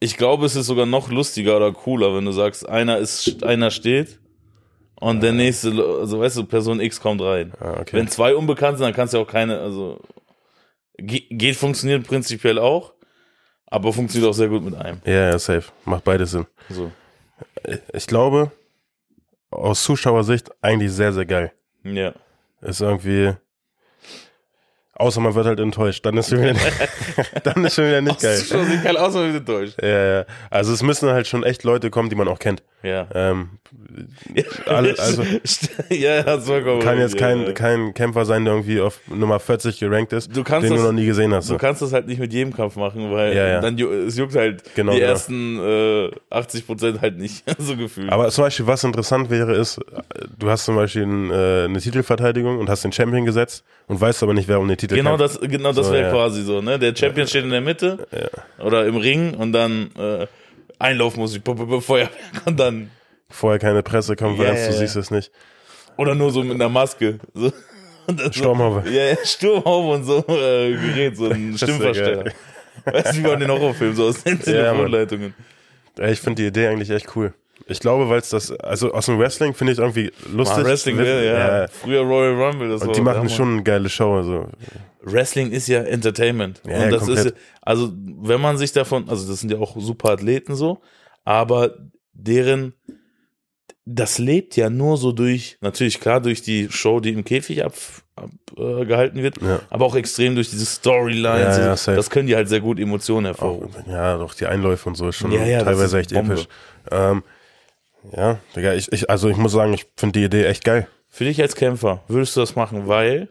ich 0.00 0.16
glaube, 0.16 0.44
es 0.44 0.56
ist 0.56 0.66
sogar 0.66 0.86
noch 0.86 1.08
lustiger 1.08 1.56
oder 1.56 1.72
cooler, 1.72 2.16
wenn 2.16 2.24
du 2.24 2.32
sagst, 2.32 2.68
einer 2.68 2.98
ist, 2.98 3.44
einer 3.44 3.70
steht 3.70 4.18
und 4.96 5.22
der 5.22 5.32
nächste, 5.32 5.70
also 5.70 6.18
weißt 6.18 6.38
du, 6.38 6.44
Person 6.44 6.80
X 6.80 7.00
kommt 7.00 7.22
rein. 7.22 7.52
Ah, 7.60 7.78
okay. 7.80 7.96
Wenn 7.96 8.08
zwei 8.08 8.34
unbekannt 8.34 8.78
sind, 8.78 8.86
dann 8.86 8.94
kannst 8.94 9.14
du 9.14 9.18
auch 9.18 9.26
keine, 9.28 9.60
also 9.60 10.00
Ge 10.98 11.22
geht 11.30 11.56
funktioniert 11.56 12.06
prinzipiell 12.06 12.58
auch, 12.58 12.92
aber 13.66 13.92
funktioniert 13.92 14.28
auch 14.28 14.34
sehr 14.34 14.48
gut 14.48 14.64
mit 14.64 14.74
einem. 14.74 15.00
Ja, 15.04 15.30
ja, 15.30 15.38
safe. 15.38 15.70
Macht 15.84 16.02
beides 16.02 16.32
Sinn. 16.32 16.46
So. 16.68 16.90
Ich 17.92 18.06
glaube, 18.08 18.50
aus 19.50 19.84
Zuschauersicht 19.84 20.50
eigentlich 20.60 20.92
sehr, 20.92 21.12
sehr 21.12 21.24
geil. 21.24 21.52
Ja. 21.84 22.12
Ist 22.60 22.80
irgendwie, 22.80 23.34
Außer 25.00 25.20
man 25.20 25.34
wird 25.34 25.46
halt 25.46 25.60
enttäuscht. 25.60 26.04
Dann 26.04 26.18
ist 26.18 26.28
schon 26.28 26.42
wieder, 26.42 26.54
dann 27.42 27.64
ist 27.64 27.74
schon 27.74 27.86
wieder 27.86 28.02
nicht 28.02 28.20
geil. 28.20 28.38
Schon 28.38 28.66
sieht 28.66 28.84
geil 28.84 28.98
aus, 28.98 29.14
man 29.14 29.32
wird 29.32 29.36
enttäuscht. 29.36 29.82
Ja, 29.82 30.18
ja. 30.18 30.24
Also 30.50 30.74
es 30.74 30.82
müssen 30.82 31.08
halt 31.08 31.26
schon 31.26 31.42
echt 31.42 31.64
Leute 31.64 31.88
kommen, 31.88 32.10
die 32.10 32.16
man 32.16 32.28
auch 32.28 32.38
kennt. 32.38 32.62
Ja. 32.82 33.06
Ähm, 33.14 33.50
alle, 34.66 34.94
also 34.98 35.22
ja, 35.90 36.22
das 36.22 36.46
vollkommen 36.46 36.80
kann 36.80 36.98
jetzt 36.98 37.18
kein, 37.18 37.42
ja. 37.42 37.52
kein 37.52 37.92
Kämpfer 37.94 38.24
sein, 38.24 38.44
der 38.44 38.54
irgendwie 38.54 38.80
auf 38.80 39.00
Nummer 39.08 39.38
40 39.38 39.78
gerankt 39.78 40.12
ist, 40.12 40.34
du 40.34 40.42
kannst 40.42 40.64
den 40.64 40.72
das, 40.72 40.82
du 40.82 40.86
noch 40.86 40.92
nie 40.92 41.04
gesehen 41.04 41.34
hast. 41.34 41.50
Du 41.50 41.58
kannst 41.58 41.82
das 41.82 41.92
halt 41.92 42.06
nicht 42.06 42.20
mit 42.20 42.32
jedem 42.32 42.54
Kampf 42.54 42.76
machen, 42.76 43.12
weil 43.12 43.36
ja, 43.36 43.46
ja. 43.46 43.60
dann 43.60 43.78
es 43.78 44.16
juckt 44.16 44.34
halt 44.34 44.62
genau, 44.74 44.92
die 44.92 44.98
genau. 44.98 45.10
ersten 45.10 45.58
äh, 45.60 46.10
80 46.30 46.66
Prozent 46.66 47.00
halt 47.00 47.18
nicht 47.18 47.44
so 47.58 47.76
gefühlt. 47.76 48.10
Aber 48.10 48.28
zum 48.30 48.44
Beispiel, 48.44 48.66
was 48.66 48.82
interessant 48.82 49.30
wäre, 49.30 49.54
ist, 49.54 49.80
du 50.38 50.48
hast 50.48 50.64
zum 50.64 50.76
Beispiel 50.76 51.02
ein, 51.02 51.30
äh, 51.30 51.64
eine 51.64 51.80
Titelverteidigung 51.80 52.58
und 52.58 52.70
hast 52.70 52.84
den 52.84 52.92
Champion 52.92 53.26
gesetzt 53.26 53.64
und 53.88 54.00
weißt 54.00 54.22
aber 54.22 54.32
nicht, 54.32 54.48
wer 54.48 54.58
um 54.60 54.68
den 54.68 54.78
Titel 54.78 54.89
genau 54.96 55.16
kämpft. 55.16 55.36
Das, 55.36 55.40
genau 55.40 55.56
genau, 55.56 55.72
das 55.72 55.86
so, 55.86 55.92
wäre 55.92 56.04
ja. 56.04 56.12
quasi 56.12 56.42
so, 56.42 56.60
ne? 56.60 56.78
Der 56.78 56.94
Champion 56.94 57.26
steht 57.26 57.44
in 57.44 57.50
der 57.50 57.60
Mitte 57.60 58.06
ja. 58.12 58.64
oder 58.64 58.86
im 58.86 58.96
Ring 58.96 59.34
und 59.34 59.52
dann 59.52 59.90
äh, 59.98 60.26
Einlaufmusik, 60.78 61.42
Feuerwerk 61.44 62.10
und 62.46 62.58
dann. 62.58 62.90
Vorher 63.28 63.58
keine 63.58 63.82
Pressekonferenz, 63.82 64.60
ja, 64.60 64.66
du 64.68 64.72
siehst 64.72 64.96
es 64.96 65.10
nicht. 65.10 65.30
Oder 65.96 66.14
nur 66.14 66.30
so 66.30 66.42
mit 66.42 66.54
einer 66.54 66.68
Maske. 66.68 67.18
So. 67.34 67.52
Sturmhaube. 68.32 68.82
So, 68.86 68.90
ja, 68.90 69.04
ja, 69.04 69.16
Sturmhaube 69.24 69.94
und 69.94 70.04
so 70.04 70.18
äh, 70.28 70.72
Gerät, 70.72 71.16
so 71.16 71.28
ein 71.28 71.54
Stimmversteller. 71.56 72.32
Weißt 72.84 73.12
du, 73.12 73.18
wie 73.18 73.20
man 73.22 73.40
den 73.40 73.50
Horrorfilm 73.50 73.94
so 73.94 74.06
aus 74.06 74.22
den 74.22 74.40
Telefonleitungen. 74.42 75.34
Ja, 75.98 76.08
ich 76.08 76.20
finde 76.20 76.42
die 76.42 76.48
Idee 76.48 76.68
eigentlich 76.68 76.90
echt 76.90 77.14
cool. 77.14 77.34
Ich 77.70 77.78
glaube, 77.78 78.08
weil 78.08 78.18
es 78.18 78.30
das, 78.30 78.50
also 78.50 78.92
aus 78.92 79.06
dem 79.06 79.18
Wrestling 79.18 79.54
finde 79.54 79.74
ich 79.74 79.78
irgendwie 79.78 80.10
lustig. 80.32 80.58
Mal 80.58 80.64
Wrestling, 80.64 80.98
will, 80.98 81.24
ja. 81.24 81.62
ja. 81.62 81.68
Früher 81.68 82.00
Royal 82.00 82.34
Rumble, 82.34 82.68
das 82.68 82.82
Und 82.82 82.88
war 82.88 82.94
die 82.94 83.00
machen 83.00 83.28
schon 83.28 83.52
eine 83.52 83.62
geile 83.62 83.88
Show. 83.88 84.16
Also. 84.16 84.48
Wrestling 85.02 85.52
ist 85.52 85.68
ja 85.68 85.80
Entertainment. 85.82 86.60
Ja, 86.66 86.84
und 86.84 86.90
das 86.90 87.04
komplett. 87.04 87.26
ist, 87.26 87.34
also 87.62 87.92
wenn 87.94 88.40
man 88.40 88.58
sich 88.58 88.72
davon, 88.72 89.08
also 89.08 89.28
das 89.28 89.40
sind 89.40 89.52
ja 89.52 89.58
auch 89.58 89.76
super 89.78 90.10
Athleten 90.10 90.56
so, 90.56 90.80
aber 91.24 91.76
deren, 92.12 92.74
das 93.84 94.18
lebt 94.18 94.56
ja 94.56 94.68
nur 94.68 94.96
so 94.96 95.12
durch, 95.12 95.56
natürlich 95.60 96.00
klar 96.00 96.20
durch 96.20 96.42
die 96.42 96.68
Show, 96.70 96.98
die 96.98 97.10
im 97.10 97.24
Käfig 97.24 97.64
abgehalten 97.64 98.10
ab, 98.16 99.16
äh, 99.16 99.22
wird, 99.22 99.40
ja. 99.42 99.60
aber 99.70 99.84
auch 99.86 99.94
extrem 99.94 100.34
durch 100.34 100.50
diese 100.50 100.66
Storylines. 100.66 101.56
Ja, 101.56 101.74
ja, 101.74 101.96
das 101.96 102.10
können 102.10 102.26
die 102.26 102.34
halt 102.34 102.48
sehr 102.48 102.60
gut 102.60 102.80
Emotionen 102.80 103.26
hervorrufen. 103.26 103.84
Auch, 103.84 103.88
ja, 103.88 104.18
doch 104.18 104.34
die 104.34 104.46
Einläufe 104.46 104.88
und 104.88 104.96
so 104.96 105.08
ist 105.08 105.16
schon 105.16 105.30
teilweise 105.30 106.00
echt 106.00 106.12
Bombe. 106.12 106.34
episch. 106.34 106.48
Ähm, 106.90 107.22
Ja, 108.16 108.40
Digga, 108.56 108.74
ich, 108.74 108.90
ich, 108.92 109.10
also 109.10 109.28
ich 109.28 109.36
muss 109.36 109.52
sagen, 109.52 109.72
ich 109.72 109.86
finde 109.96 110.18
die 110.18 110.24
Idee 110.24 110.44
echt 110.44 110.64
geil. 110.64 110.88
Für 111.08 111.24
dich 111.24 111.40
als 111.42 111.56
Kämpfer 111.56 112.02
würdest 112.08 112.36
du 112.36 112.40
das 112.40 112.56
machen, 112.56 112.86
weil 112.86 113.28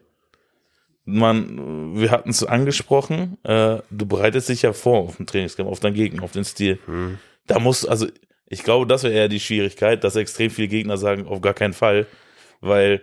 man, 1.05 1.99
wir 1.99 2.11
hatten 2.11 2.29
es 2.29 2.43
angesprochen, 2.43 3.37
äh, 3.43 3.77
du 3.89 4.05
bereitest 4.05 4.49
dich 4.49 4.61
ja 4.61 4.73
vor 4.73 4.99
auf 4.99 5.17
den 5.17 5.25
Trainingscamp, 5.25 5.69
auf 5.69 5.79
deinen 5.79 5.95
Gegner, 5.95 6.23
auf 6.23 6.31
den 6.31 6.43
Stil. 6.43 6.77
Hm. 6.85 7.17
Da 7.47 7.59
muss, 7.59 7.85
also 7.85 8.07
ich 8.47 8.63
glaube, 8.63 8.85
das 8.85 9.03
wäre 9.03 9.13
eher 9.13 9.27
die 9.27 9.39
Schwierigkeit, 9.39 10.03
dass 10.03 10.15
extrem 10.15 10.51
viele 10.51 10.67
Gegner 10.67 10.97
sagen, 10.97 11.27
auf 11.27 11.41
gar 11.41 11.53
keinen 11.53 11.73
Fall, 11.73 12.05
weil 12.61 13.01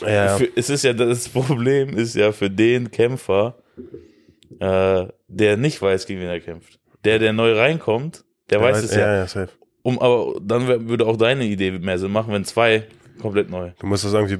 Ja, 0.00 0.36
für, 0.38 0.48
es 0.56 0.70
ist 0.70 0.84
ja 0.84 0.92
das 0.92 1.28
Problem 1.30 1.96
ist 1.96 2.14
ja 2.14 2.32
für 2.32 2.48
den 2.48 2.90
Kämpfer, 2.90 3.56
äh, 4.60 5.06
der 5.28 5.56
nicht 5.56 5.82
weiß, 5.82 6.06
gegen 6.06 6.20
wen 6.20 6.28
er 6.28 6.40
kämpft. 6.40 6.78
Der, 7.04 7.18
der 7.18 7.32
neu 7.32 7.58
reinkommt, 7.58 8.24
der 8.50 8.60
weiß 8.60 8.82
es 8.82 8.94
ja. 8.94 9.00
Ja, 9.00 9.14
ja, 9.16 9.26
safe. 9.26 9.50
Um, 9.82 9.98
aber 9.98 10.34
dann 10.40 10.68
wär, 10.68 10.88
würde 10.88 11.06
auch 11.06 11.16
deine 11.16 11.44
Idee 11.44 11.72
mehr 11.72 11.98
Sinn 11.98 12.12
machen, 12.12 12.32
wenn 12.32 12.44
zwei 12.44 12.84
komplett 13.20 13.50
neu. 13.50 13.70
Du 13.80 13.86
musst 13.86 14.04
das 14.04 14.12
irgendwie 14.12 14.38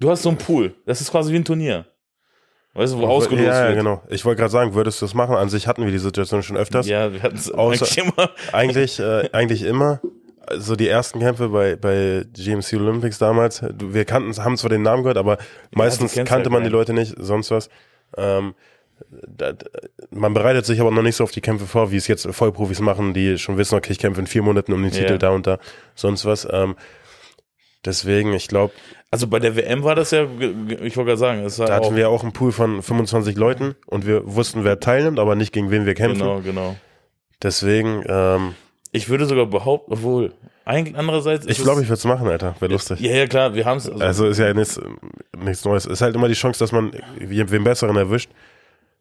Du 0.00 0.10
hast 0.10 0.22
so 0.22 0.28
einen 0.30 0.38
Pool. 0.38 0.74
Das 0.86 1.00
ist 1.00 1.10
quasi 1.10 1.32
wie 1.32 1.36
ein 1.36 1.44
Turnier. 1.44 1.84
Weißt 2.74 2.94
du, 2.94 2.98
wo 2.98 3.06
ausgelost 3.06 3.46
Ja, 3.46 3.62
ja, 3.64 3.66
wird. 3.68 3.78
genau. 3.78 4.02
Ich 4.08 4.24
wollte 4.24 4.38
gerade 4.40 4.50
sagen, 4.50 4.74
würdest 4.74 5.02
du 5.02 5.04
das 5.04 5.12
machen? 5.14 5.36
An 5.36 5.50
sich 5.50 5.66
hatten 5.66 5.84
wir 5.84 5.90
die 5.92 5.98
Situation 5.98 6.42
schon 6.42 6.56
öfters. 6.56 6.86
Ja, 6.86 7.12
wir 7.12 7.22
hatten 7.22 7.36
es 7.36 7.52
eigentlich 7.52 7.98
immer. 7.98 8.30
Eigentlich, 8.52 8.98
äh, 8.98 9.28
eigentlich 9.32 9.62
immer. 9.64 10.00
So 10.56 10.74
die 10.74 10.88
ersten 10.88 11.20
Kämpfe 11.20 11.50
bei, 11.50 11.76
bei 11.76 12.24
GMC 12.32 12.72
Olympics 12.74 13.18
damals, 13.18 13.62
wir 13.78 14.04
kannten, 14.06 14.34
haben 14.42 14.56
zwar 14.56 14.70
den 14.70 14.82
Namen 14.82 15.02
gehört, 15.02 15.18
aber 15.18 15.36
meistens 15.72 16.14
kennst 16.14 16.30
kannte 16.30 16.44
halt 16.50 16.52
man 16.52 16.64
die. 16.64 16.70
Leute 16.70 16.94
nicht, 16.94 17.14
sonst 17.18 17.50
was. 17.50 17.68
Ähm, 18.16 18.54
man 20.10 20.34
bereitet 20.34 20.66
sich 20.66 20.80
aber 20.80 20.90
noch 20.90 21.02
nicht 21.02 21.16
so 21.16 21.24
auf 21.24 21.30
die 21.30 21.40
Kämpfe 21.40 21.66
vor, 21.66 21.90
wie 21.92 21.96
es 21.96 22.06
jetzt 22.06 22.26
Vollprofis 22.30 22.80
machen, 22.80 23.14
die 23.14 23.38
schon 23.38 23.56
wissen, 23.58 23.74
okay, 23.76 23.92
ich 23.92 23.98
kämpfe 23.98 24.20
in 24.20 24.26
vier 24.26 24.42
Monaten 24.42 24.72
um 24.72 24.82
den 24.82 24.90
Titel 24.92 25.12
Ja. 25.12 25.18
da 25.18 25.30
und 25.30 25.46
da, 25.46 25.58
sonst 25.94 26.24
was. 26.24 26.46
Ähm, 26.50 26.76
deswegen, 27.84 28.32
ich 28.32 28.48
glaube, 28.48 28.72
Also 29.10 29.26
bei 29.26 29.38
der 29.38 29.56
WM 29.56 29.82
war 29.84 29.94
das 29.94 30.10
ja, 30.10 30.24
ich 30.24 30.96
wollte 30.96 31.04
gerade 31.04 31.16
sagen, 31.16 31.44
es 31.44 31.58
war 31.58 31.66
da 31.66 31.78
auch, 31.78 31.84
hatten 31.86 31.96
wir 31.96 32.08
auch 32.08 32.22
einen 32.22 32.32
Pool 32.32 32.52
von 32.52 32.82
25 32.82 33.36
Leuten 33.36 33.74
und 33.86 34.06
wir 34.06 34.22
wussten, 34.24 34.64
wer 34.64 34.80
teilnimmt, 34.80 35.18
aber 35.18 35.34
nicht 35.34 35.52
gegen 35.52 35.70
wen 35.70 35.86
wir 35.86 35.94
kämpfen. 35.94 36.20
genau, 36.20 36.40
genau. 36.40 36.76
Deswegen, 37.42 38.04
ähm, 38.06 38.54
Ich 38.92 39.08
würde 39.08 39.26
sogar 39.26 39.46
behaupten, 39.46 39.92
obwohl, 39.94 40.32
eigentlich 40.64 40.96
andererseits. 40.96 41.44
ich 41.46 41.58
ist 41.58 41.64
glaube, 41.64 41.80
es- 41.80 41.84
ich 41.84 41.88
würde 41.88 41.98
es 41.98 42.04
machen, 42.04 42.28
Alter. 42.28 42.54
Wäre 42.60 42.70
lustig. 42.72 43.00
Ja, 43.00 43.12
ja, 43.16 43.26
klar, 43.26 43.54
wir 43.54 43.64
haben 43.64 43.78
es. 43.78 43.88
Also, 43.90 44.04
Also 44.04 44.26
ist 44.28 44.38
ja 44.38 44.54
nichts, 44.54 44.80
nichts 45.36 45.64
Neues. 45.64 45.86
Ist 45.86 46.00
halt 46.02 46.14
immer 46.14 46.28
die 46.28 46.34
Chance, 46.34 46.60
dass 46.60 46.70
man 46.70 46.92
wen 47.18 47.64
Besseren 47.64 47.96
erwischt. 47.96 48.30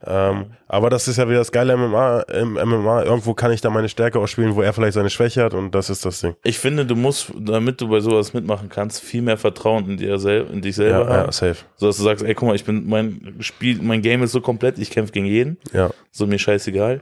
Ähm, 0.03 0.53
aber 0.67 0.89
das 0.89 1.07
ist 1.07 1.17
ja 1.17 1.27
wieder 1.29 1.37
das 1.37 1.51
geile 1.51 1.77
MMA. 1.77 2.21
Im 2.21 2.53
MMA, 2.53 3.03
irgendwo 3.03 3.35
kann 3.35 3.51
ich 3.51 3.61
da 3.61 3.69
meine 3.69 3.87
Stärke 3.87 4.17
ausspielen, 4.19 4.55
wo 4.55 4.61
er 4.63 4.73
vielleicht 4.73 4.95
seine 4.95 5.11
Schwäche 5.11 5.43
hat 5.43 5.53
und 5.53 5.75
das 5.75 5.91
ist 5.91 6.03
das 6.05 6.21
Ding. 6.21 6.35
ich 6.43 6.57
finde, 6.57 6.85
du 6.87 6.95
musst, 6.95 7.31
damit 7.39 7.79
du 7.81 7.87
bei 7.89 7.99
sowas 7.99 8.33
mitmachen 8.33 8.69
kannst, 8.69 9.01
viel 9.01 9.21
mehr 9.21 9.37
Vertrauen 9.37 9.87
in 9.91 9.97
dir 9.97 10.17
sel 10.17 10.47
in 10.51 10.61
dich 10.61 10.75
selber 10.75 11.01
Ja, 11.01 11.07
haben. 11.07 11.25
ja, 11.27 11.31
safe. 11.31 11.57
So 11.75 11.85
dass 11.87 11.97
du 11.97 12.03
sagst, 12.03 12.25
ey, 12.25 12.33
guck 12.33 12.47
mal, 12.49 12.55
ich 12.55 12.65
bin, 12.65 12.87
mein 12.89 13.35
Spiel, 13.41 13.79
mein 13.81 14.01
Game 14.01 14.23
ist 14.23 14.31
so 14.31 14.41
komplett, 14.41 14.79
ich 14.79 14.89
kämpfe 14.89 15.11
gegen 15.13 15.27
jeden. 15.27 15.57
Ja. 15.71 15.91
So 16.11 16.25
mir 16.25 16.39
scheißegal. 16.39 17.01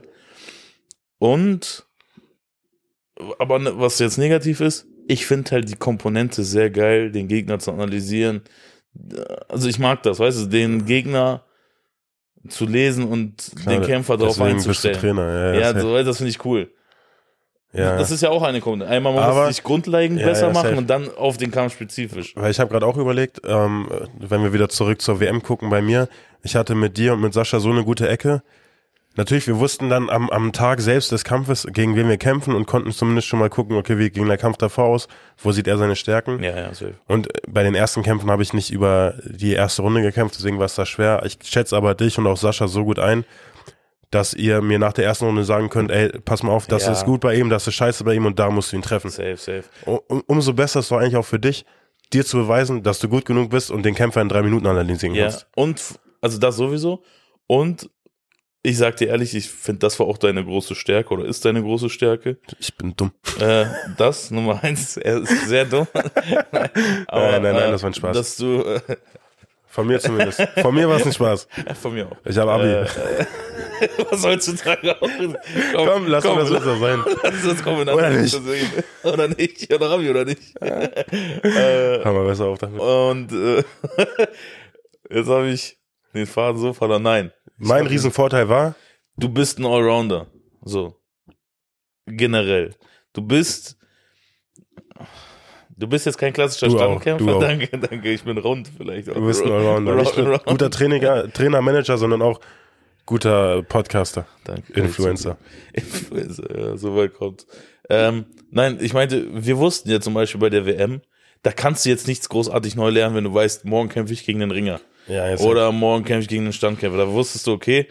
Und, 1.18 1.86
aber 3.38 3.58
ne- 3.58 3.72
was 3.76 3.98
jetzt 3.98 4.18
negativ 4.18 4.60
ist, 4.60 4.86
ich 5.08 5.26
finde 5.26 5.50
halt 5.52 5.68
die 5.70 5.76
Komponente 5.76 6.44
sehr 6.44 6.70
geil, 6.70 7.10
den 7.10 7.28
Gegner 7.28 7.58
zu 7.58 7.72
analysieren. 7.72 8.42
Also 9.48 9.68
ich 9.68 9.78
mag 9.78 10.02
das, 10.02 10.18
weißt 10.18 10.42
du, 10.42 10.46
den 10.46 10.84
Gegner 10.84 11.44
zu 12.48 12.66
lesen 12.66 13.04
und 13.04 13.66
den 13.66 13.82
Kämpfer 13.82 14.16
darauf 14.16 14.40
einzustellen. 14.40 14.98
Trainer. 14.98 15.54
Ja, 15.54 15.60
ja, 15.60 15.66
safe. 15.68 15.80
so, 15.80 16.02
das 16.02 16.16
finde 16.16 16.30
ich 16.30 16.44
cool. 16.44 16.70
ja. 17.72 17.96
Das 17.98 18.10
ist 18.10 18.22
ja 18.22 18.30
auch 18.30 18.42
eine 18.42 18.60
Komponente. 18.60 18.90
Einmal 18.92 19.14
man 19.14 19.34
muss 19.34 19.48
sich 19.48 19.62
grundlegend 19.62 20.20
Ja, 20.20 20.26
besser 20.26 20.48
ja, 20.48 20.52
machen 20.52 20.78
und 20.78 20.88
dann 20.88 21.14
auf 21.14 21.36
den 21.36 21.50
Kampf 21.50 21.74
spezifisch. 21.74 22.34
Weil 22.36 22.50
ich 22.50 22.58
habe 22.58 22.70
gerade 22.70 22.86
auch 22.86 22.96
überlegt, 22.96 23.42
ähm, 23.44 23.88
wenn 24.18 24.42
wir 24.42 24.52
wieder 24.52 24.68
zurück 24.68 25.02
zur 25.02 25.20
WM 25.20 25.42
gucken 25.42 25.70
bei 25.70 25.82
mir, 25.82 26.08
ich 26.42 26.56
hatte 26.56 26.74
mit 26.74 26.96
dir 26.96 27.12
und 27.12 27.20
mit 27.20 27.34
Sascha 27.34 27.60
so 27.60 27.70
eine 27.70 27.84
gute 27.84 28.08
Ecke. 28.08 28.42
Natürlich, 29.16 29.48
wir 29.48 29.58
wussten 29.58 29.88
dann 29.90 30.08
am, 30.08 30.30
am 30.30 30.52
Tag 30.52 30.80
selbst 30.80 31.10
des 31.10 31.24
Kampfes, 31.24 31.66
gegen 31.72 31.96
wen 31.96 32.08
wir 32.08 32.16
kämpfen 32.16 32.54
und 32.54 32.66
konnten 32.66 32.92
zumindest 32.92 33.26
schon 33.26 33.40
mal 33.40 33.50
gucken, 33.50 33.76
okay, 33.76 33.98
wie 33.98 34.08
ging 34.10 34.26
der 34.28 34.38
Kampf 34.38 34.56
davor 34.58 34.84
aus, 34.84 35.08
wo 35.38 35.50
sieht 35.50 35.66
er 35.66 35.78
seine 35.78 35.96
Stärken. 35.96 36.42
Ja, 36.42 36.56
ja, 36.56 36.68
safe. 36.72 36.94
Und 37.08 37.28
bei 37.48 37.64
den 37.64 37.74
ersten 37.74 38.02
Kämpfen 38.04 38.30
habe 38.30 38.42
ich 38.44 38.52
nicht 38.52 38.70
über 38.70 39.14
die 39.24 39.52
erste 39.52 39.82
Runde 39.82 40.00
gekämpft, 40.02 40.36
deswegen 40.38 40.58
war 40.58 40.66
es 40.66 40.76
da 40.76 40.86
schwer. 40.86 41.22
Ich 41.26 41.38
schätze 41.44 41.76
aber 41.76 41.94
dich 41.96 42.18
und 42.18 42.26
auch 42.28 42.36
Sascha 42.36 42.68
so 42.68 42.84
gut 42.84 43.00
ein, 43.00 43.24
dass 44.12 44.32
ihr 44.32 44.62
mir 44.62 44.78
nach 44.78 44.92
der 44.92 45.04
ersten 45.06 45.24
Runde 45.24 45.44
sagen 45.44 45.70
könnt, 45.70 45.90
ey, 45.90 46.08
pass 46.24 46.42
mal 46.44 46.52
auf, 46.52 46.68
das 46.68 46.86
Ja. 46.86 46.92
ist 46.92 47.04
gut 47.04 47.20
bei 47.20 47.34
ihm, 47.34 47.50
das 47.50 47.66
ist 47.66 47.74
scheiße 47.74 48.04
bei 48.04 48.14
ihm 48.14 48.26
und 48.26 48.38
da 48.38 48.48
musst 48.50 48.72
du 48.72 48.76
ihn 48.76 48.82
treffen. 48.82 49.10
Safe, 49.10 49.36
safe. 49.36 49.64
Um, 49.86 50.22
umso 50.28 50.52
besser 50.52 50.78
ist 50.80 50.86
es 50.86 50.88
doch 50.90 50.98
eigentlich 50.98 51.16
auch 51.16 51.26
für 51.26 51.38
dich, 51.40 51.64
dir 52.12 52.24
zu 52.24 52.36
beweisen, 52.38 52.84
dass 52.84 53.00
du 53.00 53.08
gut 53.08 53.24
genug 53.24 53.50
bist 53.50 53.70
und 53.72 53.82
den 53.84 53.94
Kämpfer 53.96 54.20
in 54.22 54.28
drei 54.28 54.42
Minuten 54.42 54.66
analysieren 54.68 55.14
Ja, 55.16 55.24
kannst. 55.24 55.46
und 55.56 55.82
also 56.20 56.38
das 56.38 56.56
sowieso. 56.56 57.02
Und 57.48 57.90
ich 58.62 58.76
sag 58.76 58.96
dir 58.96 59.08
ehrlich, 59.08 59.34
ich 59.34 59.48
finde, 59.50 59.78
das 59.80 59.98
war 60.00 60.06
auch 60.06 60.18
deine 60.18 60.44
große 60.44 60.74
Stärke 60.74 61.14
oder 61.14 61.24
ist 61.24 61.44
deine 61.44 61.62
große 61.62 61.88
Stärke. 61.88 62.38
Ich 62.58 62.74
bin 62.76 62.94
dumm. 62.96 63.12
Äh, 63.40 63.66
das, 63.96 64.30
Nummer 64.30 64.62
eins, 64.62 64.96
er 64.96 65.18
ist 65.22 65.48
sehr 65.48 65.64
dumm. 65.64 65.86
Aber, 65.94 66.70
Nein, 67.30 67.42
nein, 67.42 67.54
nein, 67.56 67.70
das 67.72 67.82
war 67.82 67.90
ein 67.90 67.94
Spaß. 67.94 68.16
Dass 68.16 68.36
du, 68.36 68.62
äh, 68.62 68.80
Von 69.66 69.86
mir 69.86 69.98
zumindest. 70.00 70.42
Von 70.60 70.74
mir 70.74 70.88
war 70.88 70.96
es 70.96 71.06
ein 71.06 71.12
Spaß. 71.12 71.46
von 71.80 71.94
mir 71.94 72.06
auch. 72.06 72.16
Ich 72.24 72.36
habe 72.36 72.50
Abi. 72.52 72.66
Äh, 72.66 72.86
was 74.10 74.24
heutzutage 74.26 75.00
auch 75.00 75.08
ist. 75.08 75.36
komm, 75.74 76.06
lass 76.08 76.24
komm, 76.24 76.38
uns 76.38 76.50
das 76.50 76.62
so 76.64 76.76
sein. 76.78 77.02
Lass 77.22 77.44
uns 77.46 77.62
kommen 77.62 77.88
Oder 77.88 78.10
nicht. 78.10 78.34
Oder 79.04 79.28
nicht. 79.28 79.72
Oder 79.72 79.90
Abi 79.90 80.10
oder 80.10 80.24
nicht. 80.26 80.60
äh, 80.60 82.04
Haben 82.04 82.16
wir 82.16 82.24
besser 82.26 82.46
auf 82.46 82.58
damit. 82.58 82.78
und 82.80 83.32
äh, 83.32 83.62
jetzt 85.08 85.28
habe 85.28 85.48
ich 85.48 85.78
den 86.14 86.26
Faden 86.26 86.60
so 86.60 86.72
verloren. 86.72 87.02
Nein. 87.02 87.32
Mein 87.60 87.86
Riesenvorteil 87.86 88.48
war, 88.48 88.74
du 89.16 89.28
bist 89.28 89.58
ein 89.58 89.66
Allrounder. 89.66 90.26
So. 90.62 90.96
Generell. 92.06 92.74
Du 93.12 93.22
bist. 93.22 93.76
Du 95.76 95.86
bist 95.86 96.04
jetzt 96.06 96.18
kein 96.18 96.32
klassischer 96.32 96.68
Du 96.68 96.76
Stammkämpfer. 96.76 97.36
auch. 97.36 97.40
Danke, 97.40 97.78
danke. 97.78 98.10
Ich 98.12 98.22
bin 98.24 98.36
rund 98.38 98.68
vielleicht. 98.76 99.08
du 99.08 99.24
bist 99.26 99.42
ein 99.44 99.50
Allrounder. 99.50 99.94
Nicht 99.94 100.16
nur 100.16 100.38
guter 100.38 100.70
Trainer, 100.70 101.32
Trainer, 101.32 101.62
Manager, 101.62 101.96
sondern 101.96 102.20
auch 102.22 102.40
guter 103.06 103.62
Podcaster, 103.62 104.26
Danke. 104.44 104.72
Influencer. 104.74 105.36
Influencer, 105.72 106.58
ja, 106.58 106.76
so 106.76 106.96
weit 106.96 107.14
kommt. 107.14 107.46
Ähm, 107.88 108.26
nein, 108.50 108.78
ich 108.80 108.92
meinte, 108.92 109.26
wir 109.32 109.58
wussten 109.58 109.90
ja 109.90 110.00
zum 110.00 110.14
Beispiel 110.14 110.40
bei 110.40 110.50
der 110.50 110.64
WM, 110.66 111.00
da 111.42 111.50
kannst 111.50 111.84
du 111.84 111.88
jetzt 111.88 112.06
nichts 112.06 112.28
großartig 112.28 112.76
neu 112.76 112.90
lernen, 112.90 113.16
wenn 113.16 113.24
du 113.24 113.34
weißt, 113.34 113.64
morgen 113.64 113.88
kämpfe 113.88 114.12
ich 114.12 114.24
gegen 114.24 114.38
den 114.40 114.50
Ringer. 114.50 114.80
Ja, 115.10 115.36
Oder 115.38 115.72
morgen 115.72 116.04
kämpfe 116.04 116.22
ich 116.22 116.28
gegen 116.28 116.44
den 116.44 116.52
Standkämpfer. 116.52 116.98
Da 116.98 117.08
wusstest 117.08 117.46
du, 117.46 117.52
okay, 117.52 117.88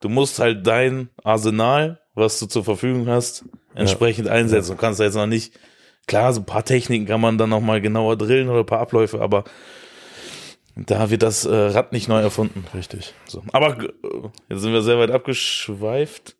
du 0.00 0.10
musst 0.10 0.38
halt 0.38 0.66
dein 0.66 1.08
Arsenal, 1.24 2.00
was 2.14 2.38
du 2.38 2.46
zur 2.46 2.62
Verfügung 2.62 3.08
hast, 3.08 3.44
entsprechend 3.74 4.28
einsetzen. 4.28 4.72
Du 4.72 4.76
kannst 4.76 5.00
da 5.00 5.04
jetzt 5.04 5.14
noch 5.14 5.26
nicht, 5.26 5.58
klar, 6.06 6.32
so 6.34 6.40
ein 6.40 6.46
paar 6.46 6.64
Techniken 6.64 7.06
kann 7.06 7.22
man 7.22 7.38
dann 7.38 7.48
noch 7.48 7.60
mal 7.60 7.80
genauer 7.80 8.18
drillen 8.18 8.50
oder 8.50 8.60
ein 8.60 8.66
paar 8.66 8.80
Abläufe, 8.80 9.22
aber 9.22 9.44
da 10.76 11.08
wird 11.08 11.22
das 11.22 11.46
äh, 11.46 11.54
Rad 11.54 11.92
nicht 11.92 12.08
neu 12.08 12.20
erfunden. 12.20 12.66
richtig. 12.74 13.14
So. 13.26 13.42
Aber 13.52 13.78
äh, 13.82 13.88
jetzt 14.50 14.60
sind 14.60 14.72
wir 14.74 14.82
sehr 14.82 14.98
weit 14.98 15.10
abgeschweift. 15.10 16.36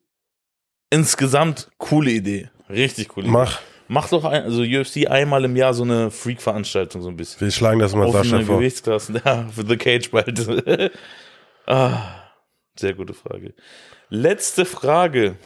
Insgesamt 0.91 1.71
coole 1.79 2.11
Idee. 2.11 2.51
Richtig 2.69 3.09
coole 3.09 3.27
Idee. 3.27 3.33
Mach. 3.33 3.61
Mach 3.93 4.09
doch 4.09 4.25
ein, 4.25 4.45
also 4.45 4.63
UFC 4.63 5.07
einmal 5.11 5.45
im 5.45 5.55
Jahr 5.55 5.75
so 5.75 5.83
eine 5.83 6.11
Freak-Veranstaltung 6.11 7.03
so 7.03 7.11
ein 7.11 7.17
bisschen. 7.17 7.43
Wir 7.43 7.51
schlagen 7.51 7.79
das 7.79 7.95
mal 7.95 8.07
Sascha 8.11 8.37
Offene 8.37 8.47
vor. 8.47 8.57
Gewichtsklassen. 8.57 9.21
Ja, 9.25 9.47
für 9.49 9.67
The 9.67 9.77
Cage 9.77 10.11
bald. 10.11 10.91
ah, 11.67 12.15
sehr 12.75 12.95
gute 12.95 13.13
Frage. 13.13 13.53
Letzte 14.09 14.65
Frage. 14.65 15.37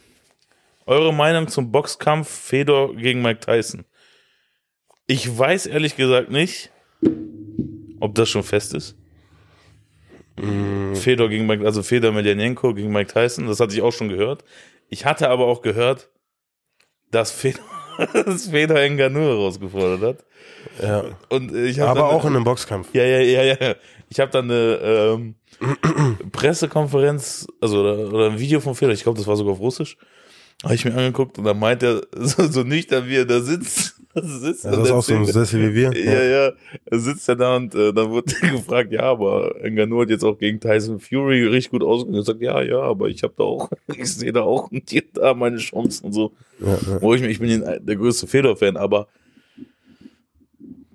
Eure 0.86 1.12
Meinung 1.12 1.48
zum 1.48 1.72
Boxkampf 1.72 2.28
Fedor 2.28 2.94
gegen 2.94 3.20
Mike 3.20 3.40
Tyson? 3.40 3.84
Ich 5.08 5.36
weiß 5.36 5.66
ehrlich 5.66 5.96
gesagt 5.96 6.30
nicht, 6.30 6.70
ob 7.98 8.14
das 8.14 8.28
schon 8.28 8.44
fest 8.44 8.74
ist. 8.74 8.96
Mm, 10.36 10.94
Fedor 10.94 11.28
gegen 11.30 11.46
Mike, 11.46 11.66
also 11.66 11.82
Fedor 11.82 12.12
Medjanenko 12.12 12.74
gegen 12.74 12.92
Mike 12.92 13.12
Tyson, 13.12 13.48
das 13.48 13.58
hatte 13.58 13.74
ich 13.74 13.82
auch 13.82 13.92
schon 13.92 14.08
gehört. 14.08 14.44
Ich 14.88 15.04
hatte 15.04 15.30
aber 15.30 15.46
auch 15.46 15.62
gehört, 15.62 16.10
dass 17.10 17.32
Fedor, 17.32 17.64
dass 18.26 18.46
Fedor 18.48 18.78
Ngannou 18.88 19.20
herausgefordert 19.20 20.02
hat. 20.02 20.24
ja. 20.82 21.04
Und 21.28 21.52
äh, 21.54 21.66
ich 21.66 21.80
Aber 21.82 22.00
dann- 22.00 22.10
auch 22.10 22.24
in 22.24 22.34
einem 22.36 22.44
Boxkampf. 22.44 22.88
ja, 22.92 23.04
ja, 23.04 23.20
ja, 23.20 23.56
ja. 23.60 23.74
Ich 24.08 24.20
habe 24.20 24.30
dann 24.30 24.50
eine 24.50 24.78
ähm, 24.82 25.34
Pressekonferenz, 26.32 27.46
also 27.60 27.80
oder, 27.80 27.98
oder 28.12 28.30
ein 28.30 28.38
Video 28.38 28.60
von 28.60 28.74
Fedor, 28.74 28.92
ich 28.94 29.02
glaube, 29.02 29.18
das 29.18 29.26
war 29.26 29.36
sogar 29.36 29.52
auf 29.54 29.60
Russisch, 29.60 29.96
habe 30.62 30.74
ich 30.74 30.84
mir 30.84 30.92
angeguckt 30.94 31.38
und 31.38 31.44
dann 31.44 31.58
meint 31.58 31.82
er 31.82 32.02
so, 32.16 32.46
so 32.46 32.62
nüchtern, 32.62 33.08
wie 33.08 33.16
er 33.16 33.24
da 33.24 33.40
sitzt. 33.40 34.00
sitzt 34.22 34.64
Ja, 34.64 34.70
das 34.72 34.84
ist 34.86 34.90
auch 34.90 35.02
so 35.02 35.14
ein 35.14 35.26
Sessel 35.26 35.62
wie 35.70 35.74
wir. 35.74 35.92
ja, 35.96 36.22
ja, 36.22 36.52
er 36.86 36.98
sitzt 36.98 37.28
ja 37.28 37.34
da 37.34 37.56
und 37.56 37.74
äh, 37.74 37.92
dann 37.92 38.10
wurde 38.10 38.32
gefragt, 38.40 38.92
ja, 38.92 39.02
aber 39.02 39.54
Ngannou 39.62 40.02
hat 40.02 40.10
jetzt 40.10 40.24
auch 40.24 40.38
gegen 40.38 40.58
Tyson 40.60 40.98
Fury 41.00 41.44
richtig 41.46 41.70
gut 41.72 41.82
ausgegangen. 41.82 42.20
Er 42.20 42.24
sagt, 42.24 42.40
ja, 42.40 42.60
ja, 42.62 42.80
aber 42.80 43.08
ich 43.08 43.22
habe 43.22 43.34
da 43.36 43.44
auch, 43.44 43.70
ich 43.96 44.12
sehe 44.14 44.32
da 44.32 44.42
auch 44.42 44.70
und 44.70 44.88
hier 44.90 45.02
da 45.12 45.34
meine 45.34 45.58
Chancen 45.58 46.06
und 46.06 46.12
so. 46.12 46.32
Ja, 46.60 46.68
ja. 46.74 47.02
Wo 47.02 47.14
ich, 47.14 47.20
mich- 47.20 47.32
ich 47.32 47.38
bin 47.40 47.62
der 47.86 47.96
größte 47.96 48.26
Fedor-Fan, 48.26 48.76
aber 48.76 49.08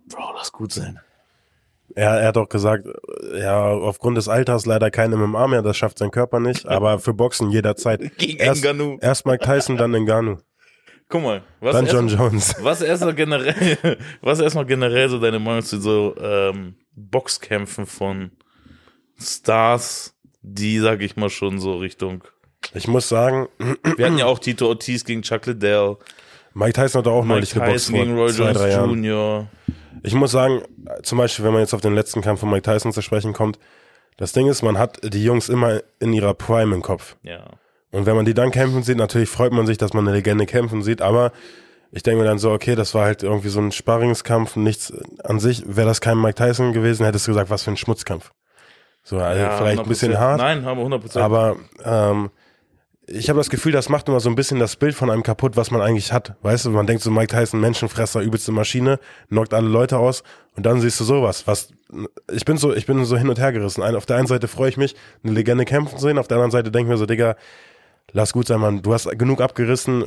Bro, 0.10 0.34
lass 0.36 0.52
gut 0.52 0.74
sein. 0.74 1.00
Er, 1.94 2.20
er 2.22 2.28
hat 2.30 2.38
auch 2.38 2.48
gesagt, 2.50 2.88
ja, 3.38 3.68
aufgrund 3.70 4.16
des 4.18 4.30
Alters 4.30 4.66
leider 4.66 4.92
kein 4.92 5.12
MMA 5.12 5.48
mehr, 5.48 5.62
das 5.62 5.76
schafft 5.76 5.98
sein 6.00 6.10
Körper 6.12 6.40
nicht, 6.40 6.66
aber 6.66 7.00
für 7.00 7.14
Boxen 7.14 7.50
jederzeit. 7.52 8.18
Gegen 8.18 8.38
Erst, 8.40 8.64
Ngannou. 8.64 8.98
erst 9.02 9.26
Mike 9.26 9.44
Tyson, 9.46 9.76
dann 9.78 9.92
Ngannou, 9.92 10.38
Guck 11.12 11.22
mal, 11.24 11.44
was 11.60 11.74
dann 11.76 11.86
erst- 11.86 11.94
John 11.96 12.08
Jones. 12.08 12.56
Was 12.62 12.82
erstmal 12.82 13.14
generell, 13.14 13.98
was 14.22 14.40
erstmal 14.40 14.66
generell 14.66 15.10
so 15.10 15.20
deine 15.20 15.38
Meinung 15.40 15.62
zu 15.62 15.80
so 15.80 16.16
ähm, 16.20 16.76
Boxkämpfen 16.96 17.86
von 17.86 18.32
Stars, 19.20 20.16
die, 20.42 20.80
sag 20.80 21.02
ich 21.02 21.16
mal, 21.18 21.30
schon 21.30 21.60
so 21.60 21.76
Richtung. 21.78 22.24
Ich 22.74 22.88
muss 22.88 23.10
sagen, 23.10 23.48
Wir 23.98 24.06
hatten 24.06 24.18
ja 24.18 24.26
auch 24.26 24.40
Tito 24.40 24.68
Ortiz 24.68 25.04
gegen 25.06 25.22
Chuck 25.22 25.46
Liddell, 25.46 25.98
Mike 26.54 26.74
Tyson 26.74 27.00
hat 27.00 27.08
auch 27.08 27.22
Mike 27.24 27.34
neulich 27.34 27.54
geboxt 27.54 27.72
Tyson 27.88 27.96
gegen 27.96 28.16
vor 28.16 28.26
Roy 28.26 28.34
zwei, 28.34 28.72
Jones. 28.72 29.06
Jr. 29.06 29.48
Ich 30.04 30.14
muss 30.14 30.32
sagen, 30.32 30.62
zum 31.04 31.18
Beispiel, 31.18 31.46
wenn 31.46 31.54
man 31.54 31.62
jetzt 31.62 31.74
auf 31.74 31.82
den 31.82 31.94
letzten 31.96 32.22
Kampf 32.22 32.40
von 32.42 32.50
Mike 32.50 32.64
Tyson 32.64 32.92
zu 32.92 33.02
sprechen 33.02 33.34
kommt, 33.34 33.58
das 34.18 34.34
Ding 34.34 34.48
ist, 34.48 34.62
man 34.62 34.78
hat 34.78 35.00
die 35.04 35.24
Jungs 35.24 35.48
immer 35.50 35.82
in 36.00 36.12
ihrer 36.14 36.34
Prime 36.34 36.74
im 36.76 36.82
Kopf. 36.82 37.16
Ja. 37.24 37.46
Und 37.92 38.06
wenn 38.06 38.16
man 38.16 38.26
die 38.26 38.34
dann 38.34 38.52
kämpfen 38.52 38.84
sieht, 38.84 38.98
natürlich 38.98 39.30
freut 39.30 39.52
man 39.52 39.68
sich, 39.68 39.78
dass 39.78 39.94
man 39.94 40.08
eine 40.08 40.16
Legende 40.16 40.46
kämpfen 40.46 40.82
sieht, 40.82 41.02
aber 41.02 41.32
ich 41.92 42.04
denke 42.04 42.22
mir 42.22 42.28
dann 42.28 42.40
so, 42.40 42.52
okay, 42.52 42.76
das 42.76 42.94
war 42.94 43.06
halt 43.06 43.22
irgendwie 43.22 43.50
so 43.50 43.60
ein 43.60 43.72
Sparringskampf, 43.72 44.56
nichts 44.56 44.94
an 45.24 45.40
sich. 45.40 45.64
Wäre 45.68 45.88
das 45.88 46.00
kein 46.00 46.20
Mike 46.20 46.36
Tyson 46.36 46.72
gewesen, 46.72 47.06
hättest 47.06 47.28
du 47.28 47.32
gesagt, 47.32 47.50
was 47.50 47.64
für 47.64 47.72
ein 47.72 47.78
Schmutzkampf. 47.78 48.32
So, 49.04 49.18
also 49.18 49.42
ja, 49.42 49.58
vielleicht 49.58 49.80
ein 49.80 49.90
bisschen 49.90 50.14
100%. 50.14 50.18
hart, 50.18 50.38
Nein, 50.38 50.64
aber 50.64 50.80
100 50.80 51.02
Prozent. 51.02 51.26
aber 51.26 51.58
ähm, 51.84 52.30
ich 53.08 53.30
habe 53.30 53.40
das 53.40 53.50
Gefühl, 53.50 53.72
das 53.74 53.90
macht 53.90 54.08
immer 54.08 54.20
so 54.20 54.30
ein 54.30 54.36
bisschen 54.36 54.60
das 54.60 54.76
Bild 54.78 54.96
von 54.96 55.10
einem 55.10 55.24
kaputt, 55.24 55.58
was 55.58 55.72
man 55.72 55.82
eigentlich 55.82 56.14
hat. 56.14 56.36
Weißt 56.44 56.66
du, 56.66 56.70
man 56.70 56.88
denkt 56.88 57.04
so, 57.04 57.12
Mike 57.12 57.36
Tyson, 57.36 57.60
Menschenfresser, 57.60 58.22
übelste 58.22 58.52
Maschine, 58.52 59.00
knockt 59.30 59.54
alle 59.54 59.68
Leute 59.68 59.98
aus 59.98 60.24
und 60.56 60.66
dann 60.66 60.80
siehst 60.80 61.00
du 61.00 61.04
sowas. 61.04 61.46
Was 61.48 61.70
ich 62.32 62.46
bin 62.46 62.58
so, 62.58 62.74
ich 62.74 62.86
bin 62.86 63.04
so 63.04 63.18
hin 63.18 63.28
und 63.28 63.40
her 63.40 63.52
gerissen. 63.52 63.84
Auf 63.84 64.06
der 64.06 64.16
einen 64.16 64.28
Seite 64.28 64.48
freue 64.48 64.70
ich 64.70 64.78
mich, 64.78 64.96
eine 65.24 65.34
Legende 65.34 65.66
kämpfen 65.66 65.98
zu 65.98 66.08
sehen, 66.08 66.18
auf 66.18 66.28
der 66.28 66.38
anderen 66.38 66.52
Seite 66.52 66.72
denke 66.72 66.88
ich 66.88 66.92
mir 66.92 66.98
so, 66.98 67.06
Digga, 67.06 67.36
lass 68.14 68.34
gut 68.34 68.48
sein, 68.48 68.60
Mann. 68.60 68.82
Du 68.82 68.94
hast 68.94 69.10
genug 69.18 69.42
abgerissen. 69.42 70.06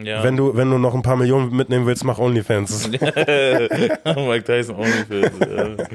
ja. 0.00 0.22
Wenn 0.22 0.36
du, 0.36 0.56
wenn 0.56 0.70
du 0.70 0.78
noch 0.78 0.94
ein 0.94 1.02
paar 1.02 1.16
Millionen 1.16 1.54
mitnehmen 1.54 1.86
willst, 1.86 2.04
mach 2.04 2.18
OnlyFans. 2.18 2.88
Mike 2.90 4.44
Tyson 4.44 4.76
ja. 5.10 5.88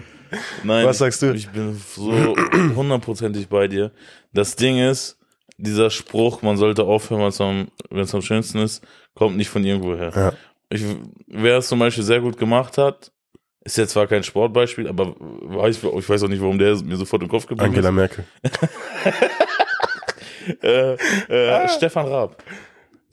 Nein, 0.63 0.85
Was 0.85 0.99
sagst 0.99 1.21
du? 1.21 1.33
Ich 1.33 1.49
bin 1.49 1.75
so 1.75 2.35
hundertprozentig 2.75 3.47
bei 3.47 3.67
dir. 3.67 3.91
Das 4.33 4.55
Ding 4.55 4.77
ist, 4.77 5.17
dieser 5.57 5.89
Spruch, 5.89 6.41
man 6.41 6.57
sollte 6.57 6.83
aufhören, 6.83 7.67
wenn 7.89 8.01
es 8.03 8.15
am 8.15 8.21
schönsten 8.21 8.59
ist, 8.59 8.83
kommt 9.13 9.37
nicht 9.37 9.49
von 9.49 9.63
irgendwo 9.63 9.95
her. 9.95 10.11
Ja. 10.15 10.33
Ich, 10.69 10.83
wer 11.27 11.57
es 11.57 11.67
zum 11.67 11.79
Beispiel 11.79 12.03
sehr 12.03 12.21
gut 12.21 12.37
gemacht 12.37 12.77
hat, 12.77 13.11
ist 13.63 13.77
jetzt 13.77 13.91
zwar 13.91 14.07
kein 14.07 14.23
Sportbeispiel, 14.23 14.87
aber 14.87 15.15
weiß, 15.19 15.83
ich 15.83 16.09
weiß 16.09 16.23
auch 16.23 16.29
nicht, 16.29 16.41
warum 16.41 16.57
der 16.57 16.75
mir 16.77 16.95
sofort 16.95 17.21
im 17.21 17.29
Kopf 17.29 17.45
geblieben 17.45 17.69
Angela 17.69 17.91
Merkel. 17.91 18.25
Äh, 20.63 20.93
äh, 21.29 21.67
Stefan 21.69 22.07
Raab. 22.07 22.43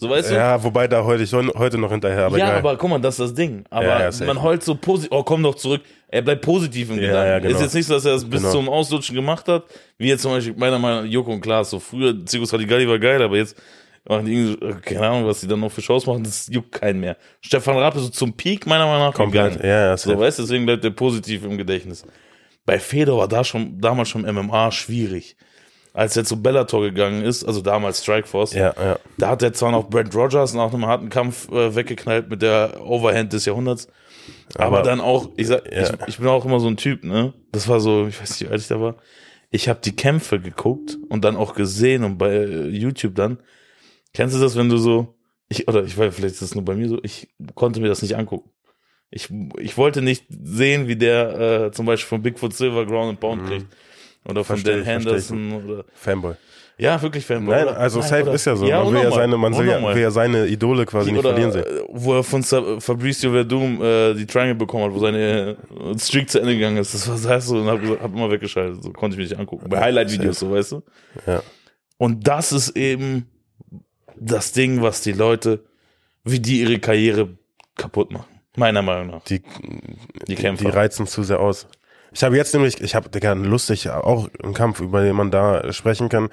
So 0.01 0.09
weißt 0.09 0.31
du? 0.31 0.35
Ja, 0.37 0.63
wobei 0.63 0.87
da 0.87 1.03
heute 1.03 1.25
ich 1.25 1.33
heute 1.33 1.77
noch 1.77 1.91
hinterher, 1.91 2.27
aber 2.27 2.39
ja, 2.39 2.47
geil. 2.51 2.59
aber 2.59 2.77
guck 2.77 2.89
mal, 2.89 3.01
das 3.01 3.15
ist 3.19 3.21
das 3.31 3.35
Ding. 3.35 3.65
Aber 3.69 3.85
Ja, 3.85 4.09
ja, 4.11 4.27
man 4.27 4.41
heult 4.41 4.63
so 4.63 4.77
positiv, 4.77 5.11
oh, 5.11 5.25
komm 5.25 5.43
doch 5.43 5.57
zurück. 5.57 5.83
Er 6.07 6.23
bleibt 6.23 6.43
positiv 6.43 6.91
im 6.91 7.01
Ja, 7.01 7.09
Gedanken. 7.09 7.49
genau. 7.49 7.57
Ist 7.57 7.63
jetzt 7.63 7.75
nicht 7.75 7.87
so, 7.87 7.95
dass 7.95 8.05
er 8.05 8.13
das 8.13 8.25
bis 8.25 8.41
Genau. 8.43 8.53
zum 8.53 8.69
Auslutschen 8.69 9.17
gemacht 9.17 9.49
hat, 9.49 9.65
wie 9.99 10.09
jetzt 10.09 10.23
zum 10.23 10.31
Beispiel 10.31 10.55
meiner 10.57 10.79
Meinung 10.79 11.05
nach 11.05 11.11
Joko 11.11 11.33
und 11.33 11.41
Klaas. 11.41 11.71
So 11.71 11.81
früher, 11.81 12.15
Zirkus 12.25 12.53
Radigali 12.53 12.89
war 12.89 12.99
geil, 13.01 13.21
aber 13.21 13.37
jetzt 13.39 13.57
machen 14.09 14.25
die 14.27 14.35
irgendwie, 14.35 14.67
so, 14.73 14.79
keine 14.83 15.09
Ahnung, 15.09 15.27
was 15.27 15.41
die 15.41 15.49
dann 15.49 15.59
noch 15.61 15.73
für 15.73 15.83
Shows 15.83 16.07
machen, 16.07 16.23
das 16.23 16.47
juckt 16.47 16.71
keinen 16.73 17.01
mehr. 17.01 17.17
Stefan 17.41 17.77
Raab 17.77 17.97
ist 17.97 18.03
so 18.05 18.09
zum 18.11 18.33
Peak 18.35 18.67
meiner 18.67 18.87
Meinung 18.87 19.09
nach 19.09 19.15
Komplett. 19.15 19.55
gegangen. 19.55 19.69
Ja, 19.69 19.87
ja, 19.89 19.97
So, 19.97 20.11
safe. 20.11 20.21
weißt 20.23 20.39
du, 20.39 20.43
deswegen 20.45 20.65
bleibt 20.65 20.85
er 20.85 20.91
positiv 20.93 21.45
im 21.45 21.59
Gedächtnis. 21.59 22.05
Bei 22.65 22.79
Fedor 22.79 23.19
war 23.19 23.27
da 23.29 23.43
schon, 23.43 23.81
damals 23.81 24.09
schon 24.11 24.23
MMA 24.25 24.71
schwierig. 24.71 25.37
Als 25.99 26.17
er 26.17 26.25
zu 26.25 26.41
Bellator 26.41 26.81
gegangen 26.83 27.23
ist, 27.25 27.43
also 27.45 27.61
damals 27.61 28.03
Strikeforce, 28.03 28.53
ja, 28.53 28.73
ja. 28.81 28.99
da 29.17 29.31
hat 29.31 29.43
er 29.43 29.53
zwar 29.53 29.73
noch 29.73 29.91
Brent 29.91 30.15
Rogers 30.15 30.55
nach 30.55 30.73
einem 30.73 30.87
harten 30.87 31.09
Kampf 31.09 31.51
äh, 31.51 31.75
weggeknallt 31.75 32.31
mit 32.31 32.41
der 32.41 32.81
Overhand 32.87 33.33
des 33.33 33.47
Jahrhunderts, 33.47 33.89
aber, 34.55 34.79
Aber- 34.79 34.83
dann 34.83 35.01
auch, 35.01 35.31
ich, 35.37 35.49
sag, 35.49 35.65
Ja. 35.73 35.83
ich, 35.83 35.91
ich 36.07 36.19
bin 36.19 36.29
auch 36.29 36.45
immer 36.45 36.61
so 36.61 36.69
ein 36.69 36.77
Typ, 36.77 37.03
ne? 37.03 37.33
Das 37.51 37.67
war 37.67 37.81
so, 37.81 38.07
ich 38.07 38.21
weiß 38.21 38.31
nicht, 38.31 38.49
wie 38.49 38.53
alt 38.53 38.61
ich 38.61 38.69
da 38.69 38.81
war. 38.81 38.95
Ich 39.51 39.69
habe 39.69 39.81
die 39.83 39.97
Kämpfe 39.97 40.39
geguckt 40.39 40.97
und 41.09 41.25
dann 41.25 41.35
auch 41.37 41.55
gesehen 41.55 42.05
und 42.05 42.17
bei 42.17 42.31
äh, 42.33 42.69
YouTube 42.69 43.17
dann. 43.17 43.39
Kennst 44.15 44.37
du 44.37 44.41
das, 44.41 44.55
wenn 44.57 44.69
du 44.69 44.77
so, 44.77 45.17
ich, 45.49 45.67
oder 45.67 45.83
ich 45.83 45.99
weiß, 45.99 46.15
vielleicht 46.15 46.35
ist 46.35 46.43
das 46.43 46.55
nur 46.55 46.65
bei 46.65 46.75
mir 46.77 46.89
so, 46.89 46.99
ich 47.03 47.29
konnte 47.57 47.81
mir 47.81 47.89
das 47.89 48.03
nicht 48.03 48.17
angucken. 48.17 48.51
Ich, 49.11 49.31
ich 49.59 49.77
wollte 49.77 50.01
nicht 50.03 50.27
sehen, 50.29 50.87
wie 50.87 50.97
der 50.97 51.41
äh, 51.67 51.73
zum 51.73 51.87
Beispiel 51.87 52.09
von 52.09 52.23
Bigfoot 52.23 52.53
Silver 52.55 52.87
Ground 52.87 53.09
and 53.11 53.21
Pound 53.21 53.47
kriegt. 53.47 53.67
Oder 54.25 54.45
von. 54.45 54.57
Versteh 54.57 54.77
Dan. 54.77 54.85
Henderson 54.85 55.53
oder 55.53 55.85
Fanboy. 55.95 56.35
ja, 56.77 57.01
wirklich 57.01 57.25
Fanboy. 57.25 57.55
Nein, 57.57 57.69
also 57.69 58.01
Nein, 58.01 58.09
safe 58.09 58.23
oder- 58.25 58.35
ist 58.35 58.45
ja 58.45 58.57
so. 58.57 58.67
Ja, 58.67 58.85
man 58.85 58.93
will 58.95 59.03
ja 59.03 59.11
seine, 59.11 59.37
man 59.37 59.57
will 59.59 59.67
ja, 59.67 59.95
will 59.95 60.03
ja 60.03 60.11
seine 60.11 60.47
Idole 60.47 60.85
quasi 60.87 61.11
nicht 61.13 61.19
Oder, 61.21 61.31
verlieren 61.31 61.53
sehen. 61.53 61.65
äh, 61.65 61.83
wo 61.89 62.15
er 62.15 62.23
von 62.25 62.43
Fabrizio 62.43 63.31
Verdum 63.33 63.83
äh, 63.83 64.15
die 64.15 64.27
Triangle 64.27 64.55
bekommen 64.55 64.85
hat, 64.85 64.93
wo 64.93 64.99
seine 64.99 65.57
äh, 65.95 65.99
Streak 65.99 66.29
zu 66.31 66.41
Ende 66.41 66.55
gegangen 66.55 66.77
ist. 66.79 66.93
Das 66.95 67.09
war 67.09 67.17
das 67.35 67.47
so 67.47 67.57
und 67.59 67.67
hab, 67.69 67.81
hab 68.03 68.13
immer 68.15 68.31
weggeschaltet. 68.31 68.83
So 68.83 68.91
konnte 68.93 69.15
ich 69.15 69.19
mich 69.21 69.31
nicht 69.31 69.39
angucken. 69.41 69.69
Bei 69.71 69.81
Highlight-Videos, 69.81 70.39
so 70.41 70.51
weißt 70.51 70.73
du. 70.73 70.83
Ja. 71.27 71.43
Und 71.97 72.27
das 72.29 72.53
ist 72.53 72.77
eben 72.77 73.27
das 74.17 74.53
Ding, 74.53 74.83
was 74.83 75.01
die 75.01 75.13
Leute, 75.13 75.65
wie 76.25 76.41
die 76.41 76.61
ihre 76.61 76.79
Karriere 76.81 77.29
kaputt 77.77 78.11
machen. 78.13 78.27
Meiner 78.57 78.83
Meinung 78.83 79.07
nach. 79.15 79.23
Die, 79.25 79.41
Die 80.27 80.35
Kämpfer. 80.35 80.65
die 80.65 80.71
reizen 80.71 81.07
zu 81.07 81.23
sehr 81.23 81.39
aus. 81.39 81.69
Ich 82.13 82.23
habe 82.25 82.37
jetzt 82.37 82.55
nämlich, 82.55 82.81
ich 82.81 82.95
habe, 82.95 83.09
Digga, 83.09 83.33
lustig, 83.33 83.91
auch 83.91 84.29
einen 84.43 84.55
Kampf, 84.55 84.81
über 84.81 85.03
den 85.03 85.17
man 85.17 85.31
da 85.31 85.73
sprechen 85.73 86.09
kann. 86.09 86.29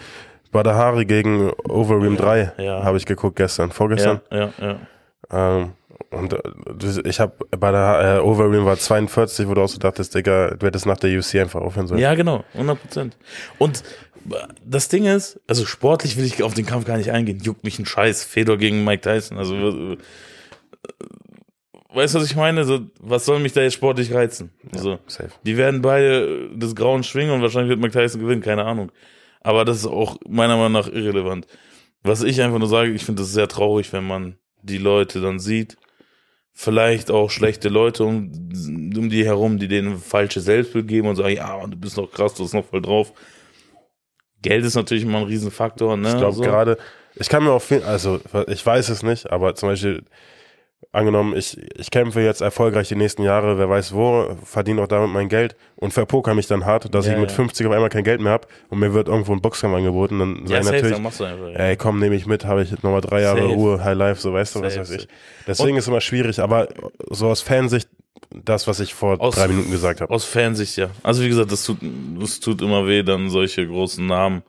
Badahari 0.52 1.06
gegen 1.06 1.52
Overeem 1.68 2.16
3 2.16 2.54
ja. 2.58 2.84
habe 2.84 2.98
ich 2.98 3.06
geguckt 3.06 3.36
gestern, 3.36 3.72
vorgestern. 3.72 4.22
ja, 4.32 4.52
ja, 4.58 4.68
ja. 5.32 5.60
Ähm, 5.60 5.74
und 6.12 6.34
äh, 6.34 7.10
ich 7.10 7.20
habe 7.20 7.34
bei 7.52 7.72
der 7.72 8.20
äh, 8.20 8.26
Overeem 8.26 8.66
war 8.66 8.78
42, 8.78 9.48
wo 9.48 9.54
du 9.54 9.62
auch 9.62 9.68
so 9.68 9.80
dachtest, 9.80 10.16
Digga, 10.16 10.52
du 10.52 10.66
hättest 10.66 10.86
nach 10.86 10.98
der 10.98 11.18
UFC 11.18 11.36
einfach 11.36 11.62
aufhören 11.62 11.88
sollen. 11.88 12.00
Ja, 12.00 12.16
genau, 12.16 12.44
100 12.54 12.82
Prozent. 12.82 13.18
Und 13.58 13.84
das 14.64 14.88
Ding 14.88 15.06
ist, 15.06 15.40
also 15.48 15.66
sportlich 15.66 16.18
will 16.18 16.26
ich 16.26 16.42
auf 16.42 16.54
den 16.54 16.66
Kampf 16.66 16.86
gar 16.86 16.98
nicht 16.98 17.12
eingehen. 17.12 17.40
Juckt 17.42 17.64
mich 17.64 17.78
ein 17.80 17.86
Scheiß. 17.86 18.24
Fedor 18.24 18.58
gegen 18.58 18.84
Mike 18.84 19.02
Tyson. 19.02 19.38
Also, 19.38 19.56
äh, 19.56 19.98
weißt 21.96 22.16
du, 22.16 22.20
was 22.20 22.26
ich 22.26 22.36
meine? 22.36 22.64
So, 22.66 22.82
was 23.00 23.26
soll 23.26 23.40
mich 23.40 23.54
da 23.54 23.62
jetzt 23.62 23.74
sportlich 23.74 24.14
reizen? 24.14 24.52
Also, 24.74 25.00
Safe. 25.08 25.30
die 25.44 25.58
werden 25.58 25.82
beide 25.82 26.50
das 26.56 26.76
Grauen 26.76 27.04
schwingen 27.04 27.34
und 27.34 27.42
wahrscheinlich 27.42 27.70
wird 27.70 27.80
Mike 27.80 27.94
Tyson 27.94 28.22
gewinnen, 28.22 28.42
keine 28.42 28.66
Ahnung. 28.66 28.92
Aber 29.42 29.66
das 29.66 29.78
ist 29.78 29.88
auch 29.88 30.18
meiner 30.28 30.58
Meinung 30.58 30.74
nach 30.74 30.88
irrelevant. 30.88 31.48
Was 32.04 32.24
ich 32.24 32.42
einfach 32.42 32.60
nur 32.60 32.68
sage, 32.68 32.92
ich 32.92 33.06
finde 33.06 33.24
es 33.24 33.32
sehr 33.32 33.48
traurig, 33.48 33.92
wenn 33.94 34.06
man 34.06 34.38
die 34.62 34.78
Leute 34.78 35.22
dann 35.22 35.40
sieht, 35.40 35.78
vielleicht 36.54 37.12
auch 37.12 37.30
schlechte 37.30 37.70
Leute 37.70 38.06
um, 38.06 38.32
um 38.96 39.10
die 39.10 39.26
herum, 39.26 39.60
die 39.60 39.68
denen 39.68 39.98
falsche 39.98 40.40
Selbstbild 40.40 40.88
geben 40.88 41.08
und 41.10 41.16
sagen, 41.16 41.36
ja, 41.36 41.66
du 41.68 41.78
bist 41.78 41.98
noch 41.98 42.10
krass, 42.12 42.34
du 42.34 42.44
bist 42.44 42.54
noch 42.54 42.66
voll 42.66 42.82
drauf. 42.82 43.14
Geld 44.42 44.64
ist 44.64 44.76
natürlich 44.76 45.04
immer 45.04 45.20
ein 45.20 45.26
Riesenfaktor, 45.26 45.98
ne? 45.98 46.10
Ich 46.10 46.18
glaube 46.18 46.36
so. 46.36 46.42
gerade, 46.42 46.78
ich 47.16 47.30
kann 47.30 47.44
mir 47.44 47.52
auch 47.52 47.62
viel, 47.62 47.84
also 47.84 48.20
ich 48.48 48.66
weiß 48.66 48.90
es 48.90 49.04
nicht, 49.04 49.32
aber 49.32 49.56
zum 49.56 49.70
Beispiel, 49.70 50.04
angenommen, 50.92 51.36
ich, 51.36 51.58
ich 51.78 51.92
kämpfe 51.92 52.22
jetzt 52.22 52.42
erfolgreich 52.42 52.88
die 52.88 52.96
nächsten 52.96 53.24
Jahre, 53.24 53.58
wer 53.58 53.70
weiß 53.70 53.94
wo, 53.94 54.36
verdiene 54.44 54.82
auch 54.82 54.88
damit 54.88 55.10
mein 55.12 55.28
Geld 55.30 55.56
und 55.76 55.92
verpoker 55.94 56.34
mich 56.34 56.48
dann 56.48 56.66
hart, 56.66 56.94
dass 56.94 57.06
Ja, 57.06 57.14
ich 57.14 57.20
mit 57.20 57.30
ja. 57.32 57.36
50 57.36 57.68
auf 57.68 57.74
einmal 57.74 57.90
kein 57.90 58.04
Geld 58.04 58.22
mehr 58.22 58.32
habe 58.32 58.48
und 58.70 58.80
mir 58.80 58.94
wird 58.94 59.08
irgendwo 59.08 59.34
ein 59.34 59.42
Boxkampf 59.42 59.76
angeboten, 59.76 60.20
dann 60.20 60.36
ja, 60.48 60.60
ich 60.60 60.64
safe, 60.64 60.76
natürlich, 60.78 60.94
dann 60.94 61.04
machst 61.04 61.20
du 61.20 61.24
einfach. 61.26 61.50
Ja. 61.50 61.56
ey 61.60 61.76
komm, 61.78 62.00
nehme 62.00 62.16
ich 62.16 62.26
mit, 62.26 62.46
habe 62.46 62.64
ich 62.64 62.72
nochmal 62.84 63.02
drei 63.02 63.22
Jahre 63.22 63.42
Safe. 63.42 63.54
Ruhe, 63.54 63.84
High 63.84 63.98
Life, 63.98 64.22
so 64.22 64.32
weißt 64.34 64.56
du, 64.56 64.62
was 64.62 64.74
Safe, 64.76 64.82
weiß 64.90 64.92
ich. 65.02 65.08
Deswegen 65.48 65.78
ist 65.78 65.88
immer 65.88 66.02
schwierig, 66.02 66.40
aber 66.40 66.68
so 67.10 67.28
aus 67.28 67.42
Fansicht, 67.42 67.90
das, 68.32 68.68
was 68.68 68.80
ich 68.80 68.94
vor 68.94 69.20
Aus- 69.22 69.36
drei 69.36 69.48
Minuten 69.48 69.72
gesagt 69.72 70.02
habe. 70.02 70.14
Aus 70.14 70.26
Fansicht, 70.26 70.78
ja. 70.78 70.88
Also 71.04 71.24
wie 71.24 71.28
gesagt, 71.30 71.52
das 71.52 71.64
tut, 71.66 71.78
das 72.20 72.40
tut 72.40 72.62
immer 72.62 72.88
weh, 72.88 73.04
dann 73.04 73.30
solche 73.30 73.68
großen 73.68 74.06
Namen 74.06 74.44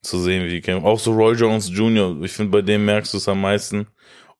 zu 0.00 0.18
sehen, 0.20 0.44
wie 0.44 0.48
die 0.50 0.60
kämpfen. 0.60 0.86
Auch 0.86 0.98
so 1.00 1.12
Roy 1.12 1.34
Jones 1.34 1.70
Jr., 1.74 2.16
ich 2.22 2.32
finde, 2.32 2.52
bei 2.52 2.62
dem 2.62 2.84
merkst 2.84 3.12
du 3.12 3.18
es 3.18 3.28
am 3.28 3.40
meisten. 3.40 3.88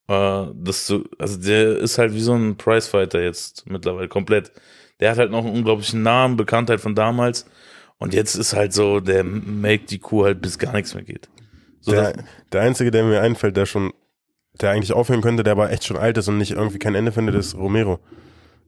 Äh, 0.09 0.47
dass 0.55 0.87
du, 0.87 1.05
also 1.19 1.39
der 1.39 1.77
ist 1.79 1.99
halt 1.99 2.15
wie 2.15 2.21
so 2.21 2.35
ein 2.35 2.57
Prizefighter 2.57 3.21
jetzt 3.21 3.69
mittlerweile 3.69 4.09
komplett. 4.09 4.53
Der 5.01 5.11
hat 5.11 5.19
halt 5.19 5.31
noch 5.31 5.45
einen 5.45 5.55
unglaublichen 5.55 6.03
Namen, 6.03 6.37
Bekanntheit 6.37 6.81
von 6.81 6.95
damals. 6.95 7.47
Und 7.99 8.15
jetzt 8.15 8.35
ist 8.35 8.55
halt 8.55 8.73
so, 8.73 9.01
der 9.01 9.23
make 9.25 9.85
die 9.85 9.99
Kuh 9.99 10.25
halt 10.25 10.41
bis 10.41 10.59
gar 10.59 10.73
nichts 10.73 10.95
mehr 10.95 11.05
geht. 11.05 11.29
So, 11.81 11.93
Der, 11.93 12.15
der 12.53 12.63
einzige, 12.63 12.91
der 12.91 13.05
mir 13.05 13.21
einfällt, 13.21 13.57
der 13.57 13.67
schon, 13.67 13.93
der 14.61 14.71
eigentlich 14.71 14.93
aufhören 14.93 15.21
könnte, 15.21 15.43
der 15.43 15.53
aber 15.53 15.71
echt 15.71 15.85
schon 15.85 15.97
alt 15.97 16.17
ist 16.17 16.29
und 16.29 16.39
nicht 16.39 16.53
irgendwie 16.53 16.79
kein 16.79 16.95
Ende 16.95 17.13
findet, 17.13 17.35
ist 17.35 17.57
Romero. 17.57 18.01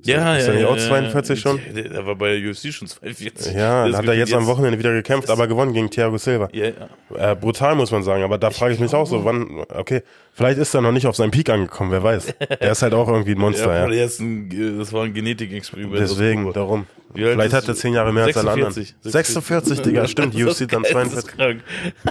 Ja, 0.02 0.36
ist 0.36 0.46
ja, 0.46 0.52
er 0.52 0.54
nicht 0.54 0.62
ja, 0.62 0.68
auch 0.68 0.76
ja, 0.76 0.88
42 0.88 1.44
ja. 1.44 1.50
schon? 1.50 1.60
Der 1.74 2.06
war 2.06 2.16
bei 2.16 2.38
der 2.38 2.50
UFC 2.50 2.72
schon 2.72 2.88
42. 2.88 3.54
Ja, 3.54 3.86
Das 3.86 3.98
hat 3.98 4.06
er 4.06 4.14
jetzt 4.14 4.32
am 4.32 4.46
Wochenende 4.46 4.78
wieder 4.78 4.92
gekämpft, 4.92 5.30
aber 5.30 5.46
gewonnen 5.46 5.72
gegen 5.72 5.90
Thiago 5.90 6.16
Silva. 6.18 6.48
Ja, 6.52 6.66
ja. 6.66 7.32
Äh, 7.32 7.36
brutal 7.36 7.74
muss 7.74 7.90
man 7.90 8.02
sagen, 8.02 8.22
aber 8.22 8.38
da 8.38 8.50
frage 8.50 8.74
ich 8.74 8.80
mich 8.80 8.94
auch 8.94 9.06
so, 9.06 9.24
wann, 9.24 9.64
okay, 9.74 10.02
vielleicht 10.32 10.58
ist 10.58 10.74
er 10.74 10.80
noch 10.80 10.92
nicht 10.92 11.06
auf 11.06 11.16
seinem 11.16 11.30
Peak 11.30 11.50
angekommen, 11.50 11.90
wer 11.90 12.02
weiß. 12.02 12.34
Der 12.60 12.72
ist 12.72 12.82
halt 12.82 12.94
auch 12.94 13.08
irgendwie 13.08 13.32
ein 13.32 13.38
Monster, 13.40 13.66
ja, 13.66 13.90
ja. 13.90 14.06
ein, 14.20 14.50
äh, 14.50 14.78
das 14.78 14.92
war 14.92 15.04
ein 15.04 15.14
Genetikexperiment. 15.14 15.98
Deswegen, 16.00 16.52
darum. 16.52 16.86
Vielleicht 17.12 17.52
hat 17.52 17.66
er 17.66 17.74
zehn 17.74 17.92
Jahre 17.92 18.12
mehr 18.12 18.24
als 18.24 18.36
alle 18.36 18.52
anderen. 18.52 18.72
46. 18.72 19.12
46, 19.12 19.80
Digga, 19.82 20.06
stimmt, 20.06 20.34
UFC 20.34 20.68
dann 20.68 20.82
geil, 20.82 20.92
das 20.92 20.92
42. 20.92 21.18
ist 21.18 21.36
krank. 21.36 21.62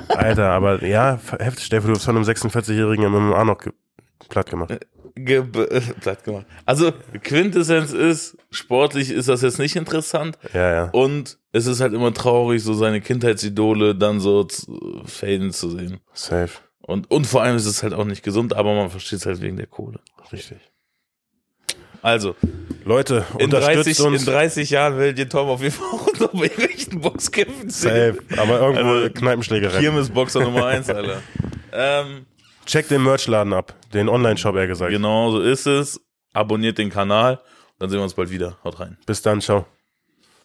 Alter, 0.10 0.50
aber 0.50 0.84
ja, 0.86 1.20
heftig, 1.40 1.66
Steffi, 1.66 1.88
du 1.88 1.94
hast 1.94 2.04
von 2.04 2.18
einem 2.18 2.26
46-Jährigen 2.26 3.06
im 3.06 3.14
MMA 3.14 3.46
noch 3.46 3.60
platt 4.28 4.50
gemacht. 4.50 4.78
Ge 5.16 5.44
platt 5.44 6.24
gemacht. 6.26 6.46
Also, 6.66 6.92
Quintessenz 7.24 7.92
ist, 7.92 8.38
sportlich 8.52 9.12
ist 9.12 9.30
das 9.30 9.42
jetzt 9.42 9.60
nicht 9.60 9.76
interessant. 9.76 10.38
Ja, 10.54 10.72
ja. 10.74 10.90
Und 10.92 11.38
es 11.52 11.66
ist 11.66 11.82
halt 11.82 11.94
immer 11.94 12.14
traurig, 12.14 12.64
so 12.64 12.74
seine 12.74 13.02
Kindheitsidole 13.02 13.96
dann 13.96 14.20
so 14.20 14.44
zu, 14.44 15.02
faden 15.06 15.52
zu 15.52 15.70
sehen. 15.72 16.00
Safe. 16.14 16.52
Und, 16.82 17.10
und 17.12 17.28
vor 17.28 17.44
allem 17.44 17.56
ist 17.56 17.66
es 17.66 17.84
halt 17.84 17.94
auch 17.94 18.06
nicht 18.06 18.24
gesund, 18.24 18.56
aber 18.56 18.74
man 18.76 18.90
versteht 18.90 19.20
es 19.20 19.26
halt 19.26 19.42
wegen 19.42 19.58
der 19.58 19.68
Kohle. 19.68 20.00
Richtig. 20.32 20.58
Also, 22.02 22.36
Leute, 22.86 23.26
in 23.38 23.46
unterstützt 23.46 24.00
30, 24.00 24.06
uns. 24.06 24.22
in 24.22 24.34
30 24.34 24.70
Jahren 24.70 24.98
werdet 24.98 25.20
ihr 25.20 25.28
Tom 25.30 25.50
auf 25.50 25.62
jeden 25.62 25.74
Fall 25.76 25.88
auch 25.88 26.20
noch 26.20 26.32
bei 26.32 26.44
irgendwelchen 26.44 27.02
Boxkämpfen 27.02 27.70
Safe. 27.70 28.14
sehen. 28.28 28.40
Aber 28.40 28.60
irgendwo 28.62 28.90
Also, 28.94 29.10
Kneipenschlägerei. 29.14 29.80
Kirmesboxer 29.80 30.40
Nummer 30.40 30.66
1, 30.68 30.90
Alter. 30.90 31.22
ähm, 31.74 32.26
Check 32.70 32.88
den 32.88 33.04
Merchladen 33.04 33.52
ab. 33.52 33.74
Den 33.96 34.08
Online-Shop, 34.08 34.56
eher 34.56 34.68
gesagt. 34.68 34.92
genau 34.92 35.32
so 35.32 35.42
ist 35.42 35.66
es. 35.66 36.00
Abonniert 36.34 36.78
den 36.78 36.92
Kanal. 36.92 37.42
Dann 37.80 37.90
sehen 37.90 37.98
wir 37.98 38.04
uns 38.04 38.14
bald 38.14 38.30
wieder. 38.30 38.60
Haut 38.64 38.80
rein. 38.80 39.00
Bis 39.08 39.24
dann, 39.24 39.42
ciao. 39.42 39.66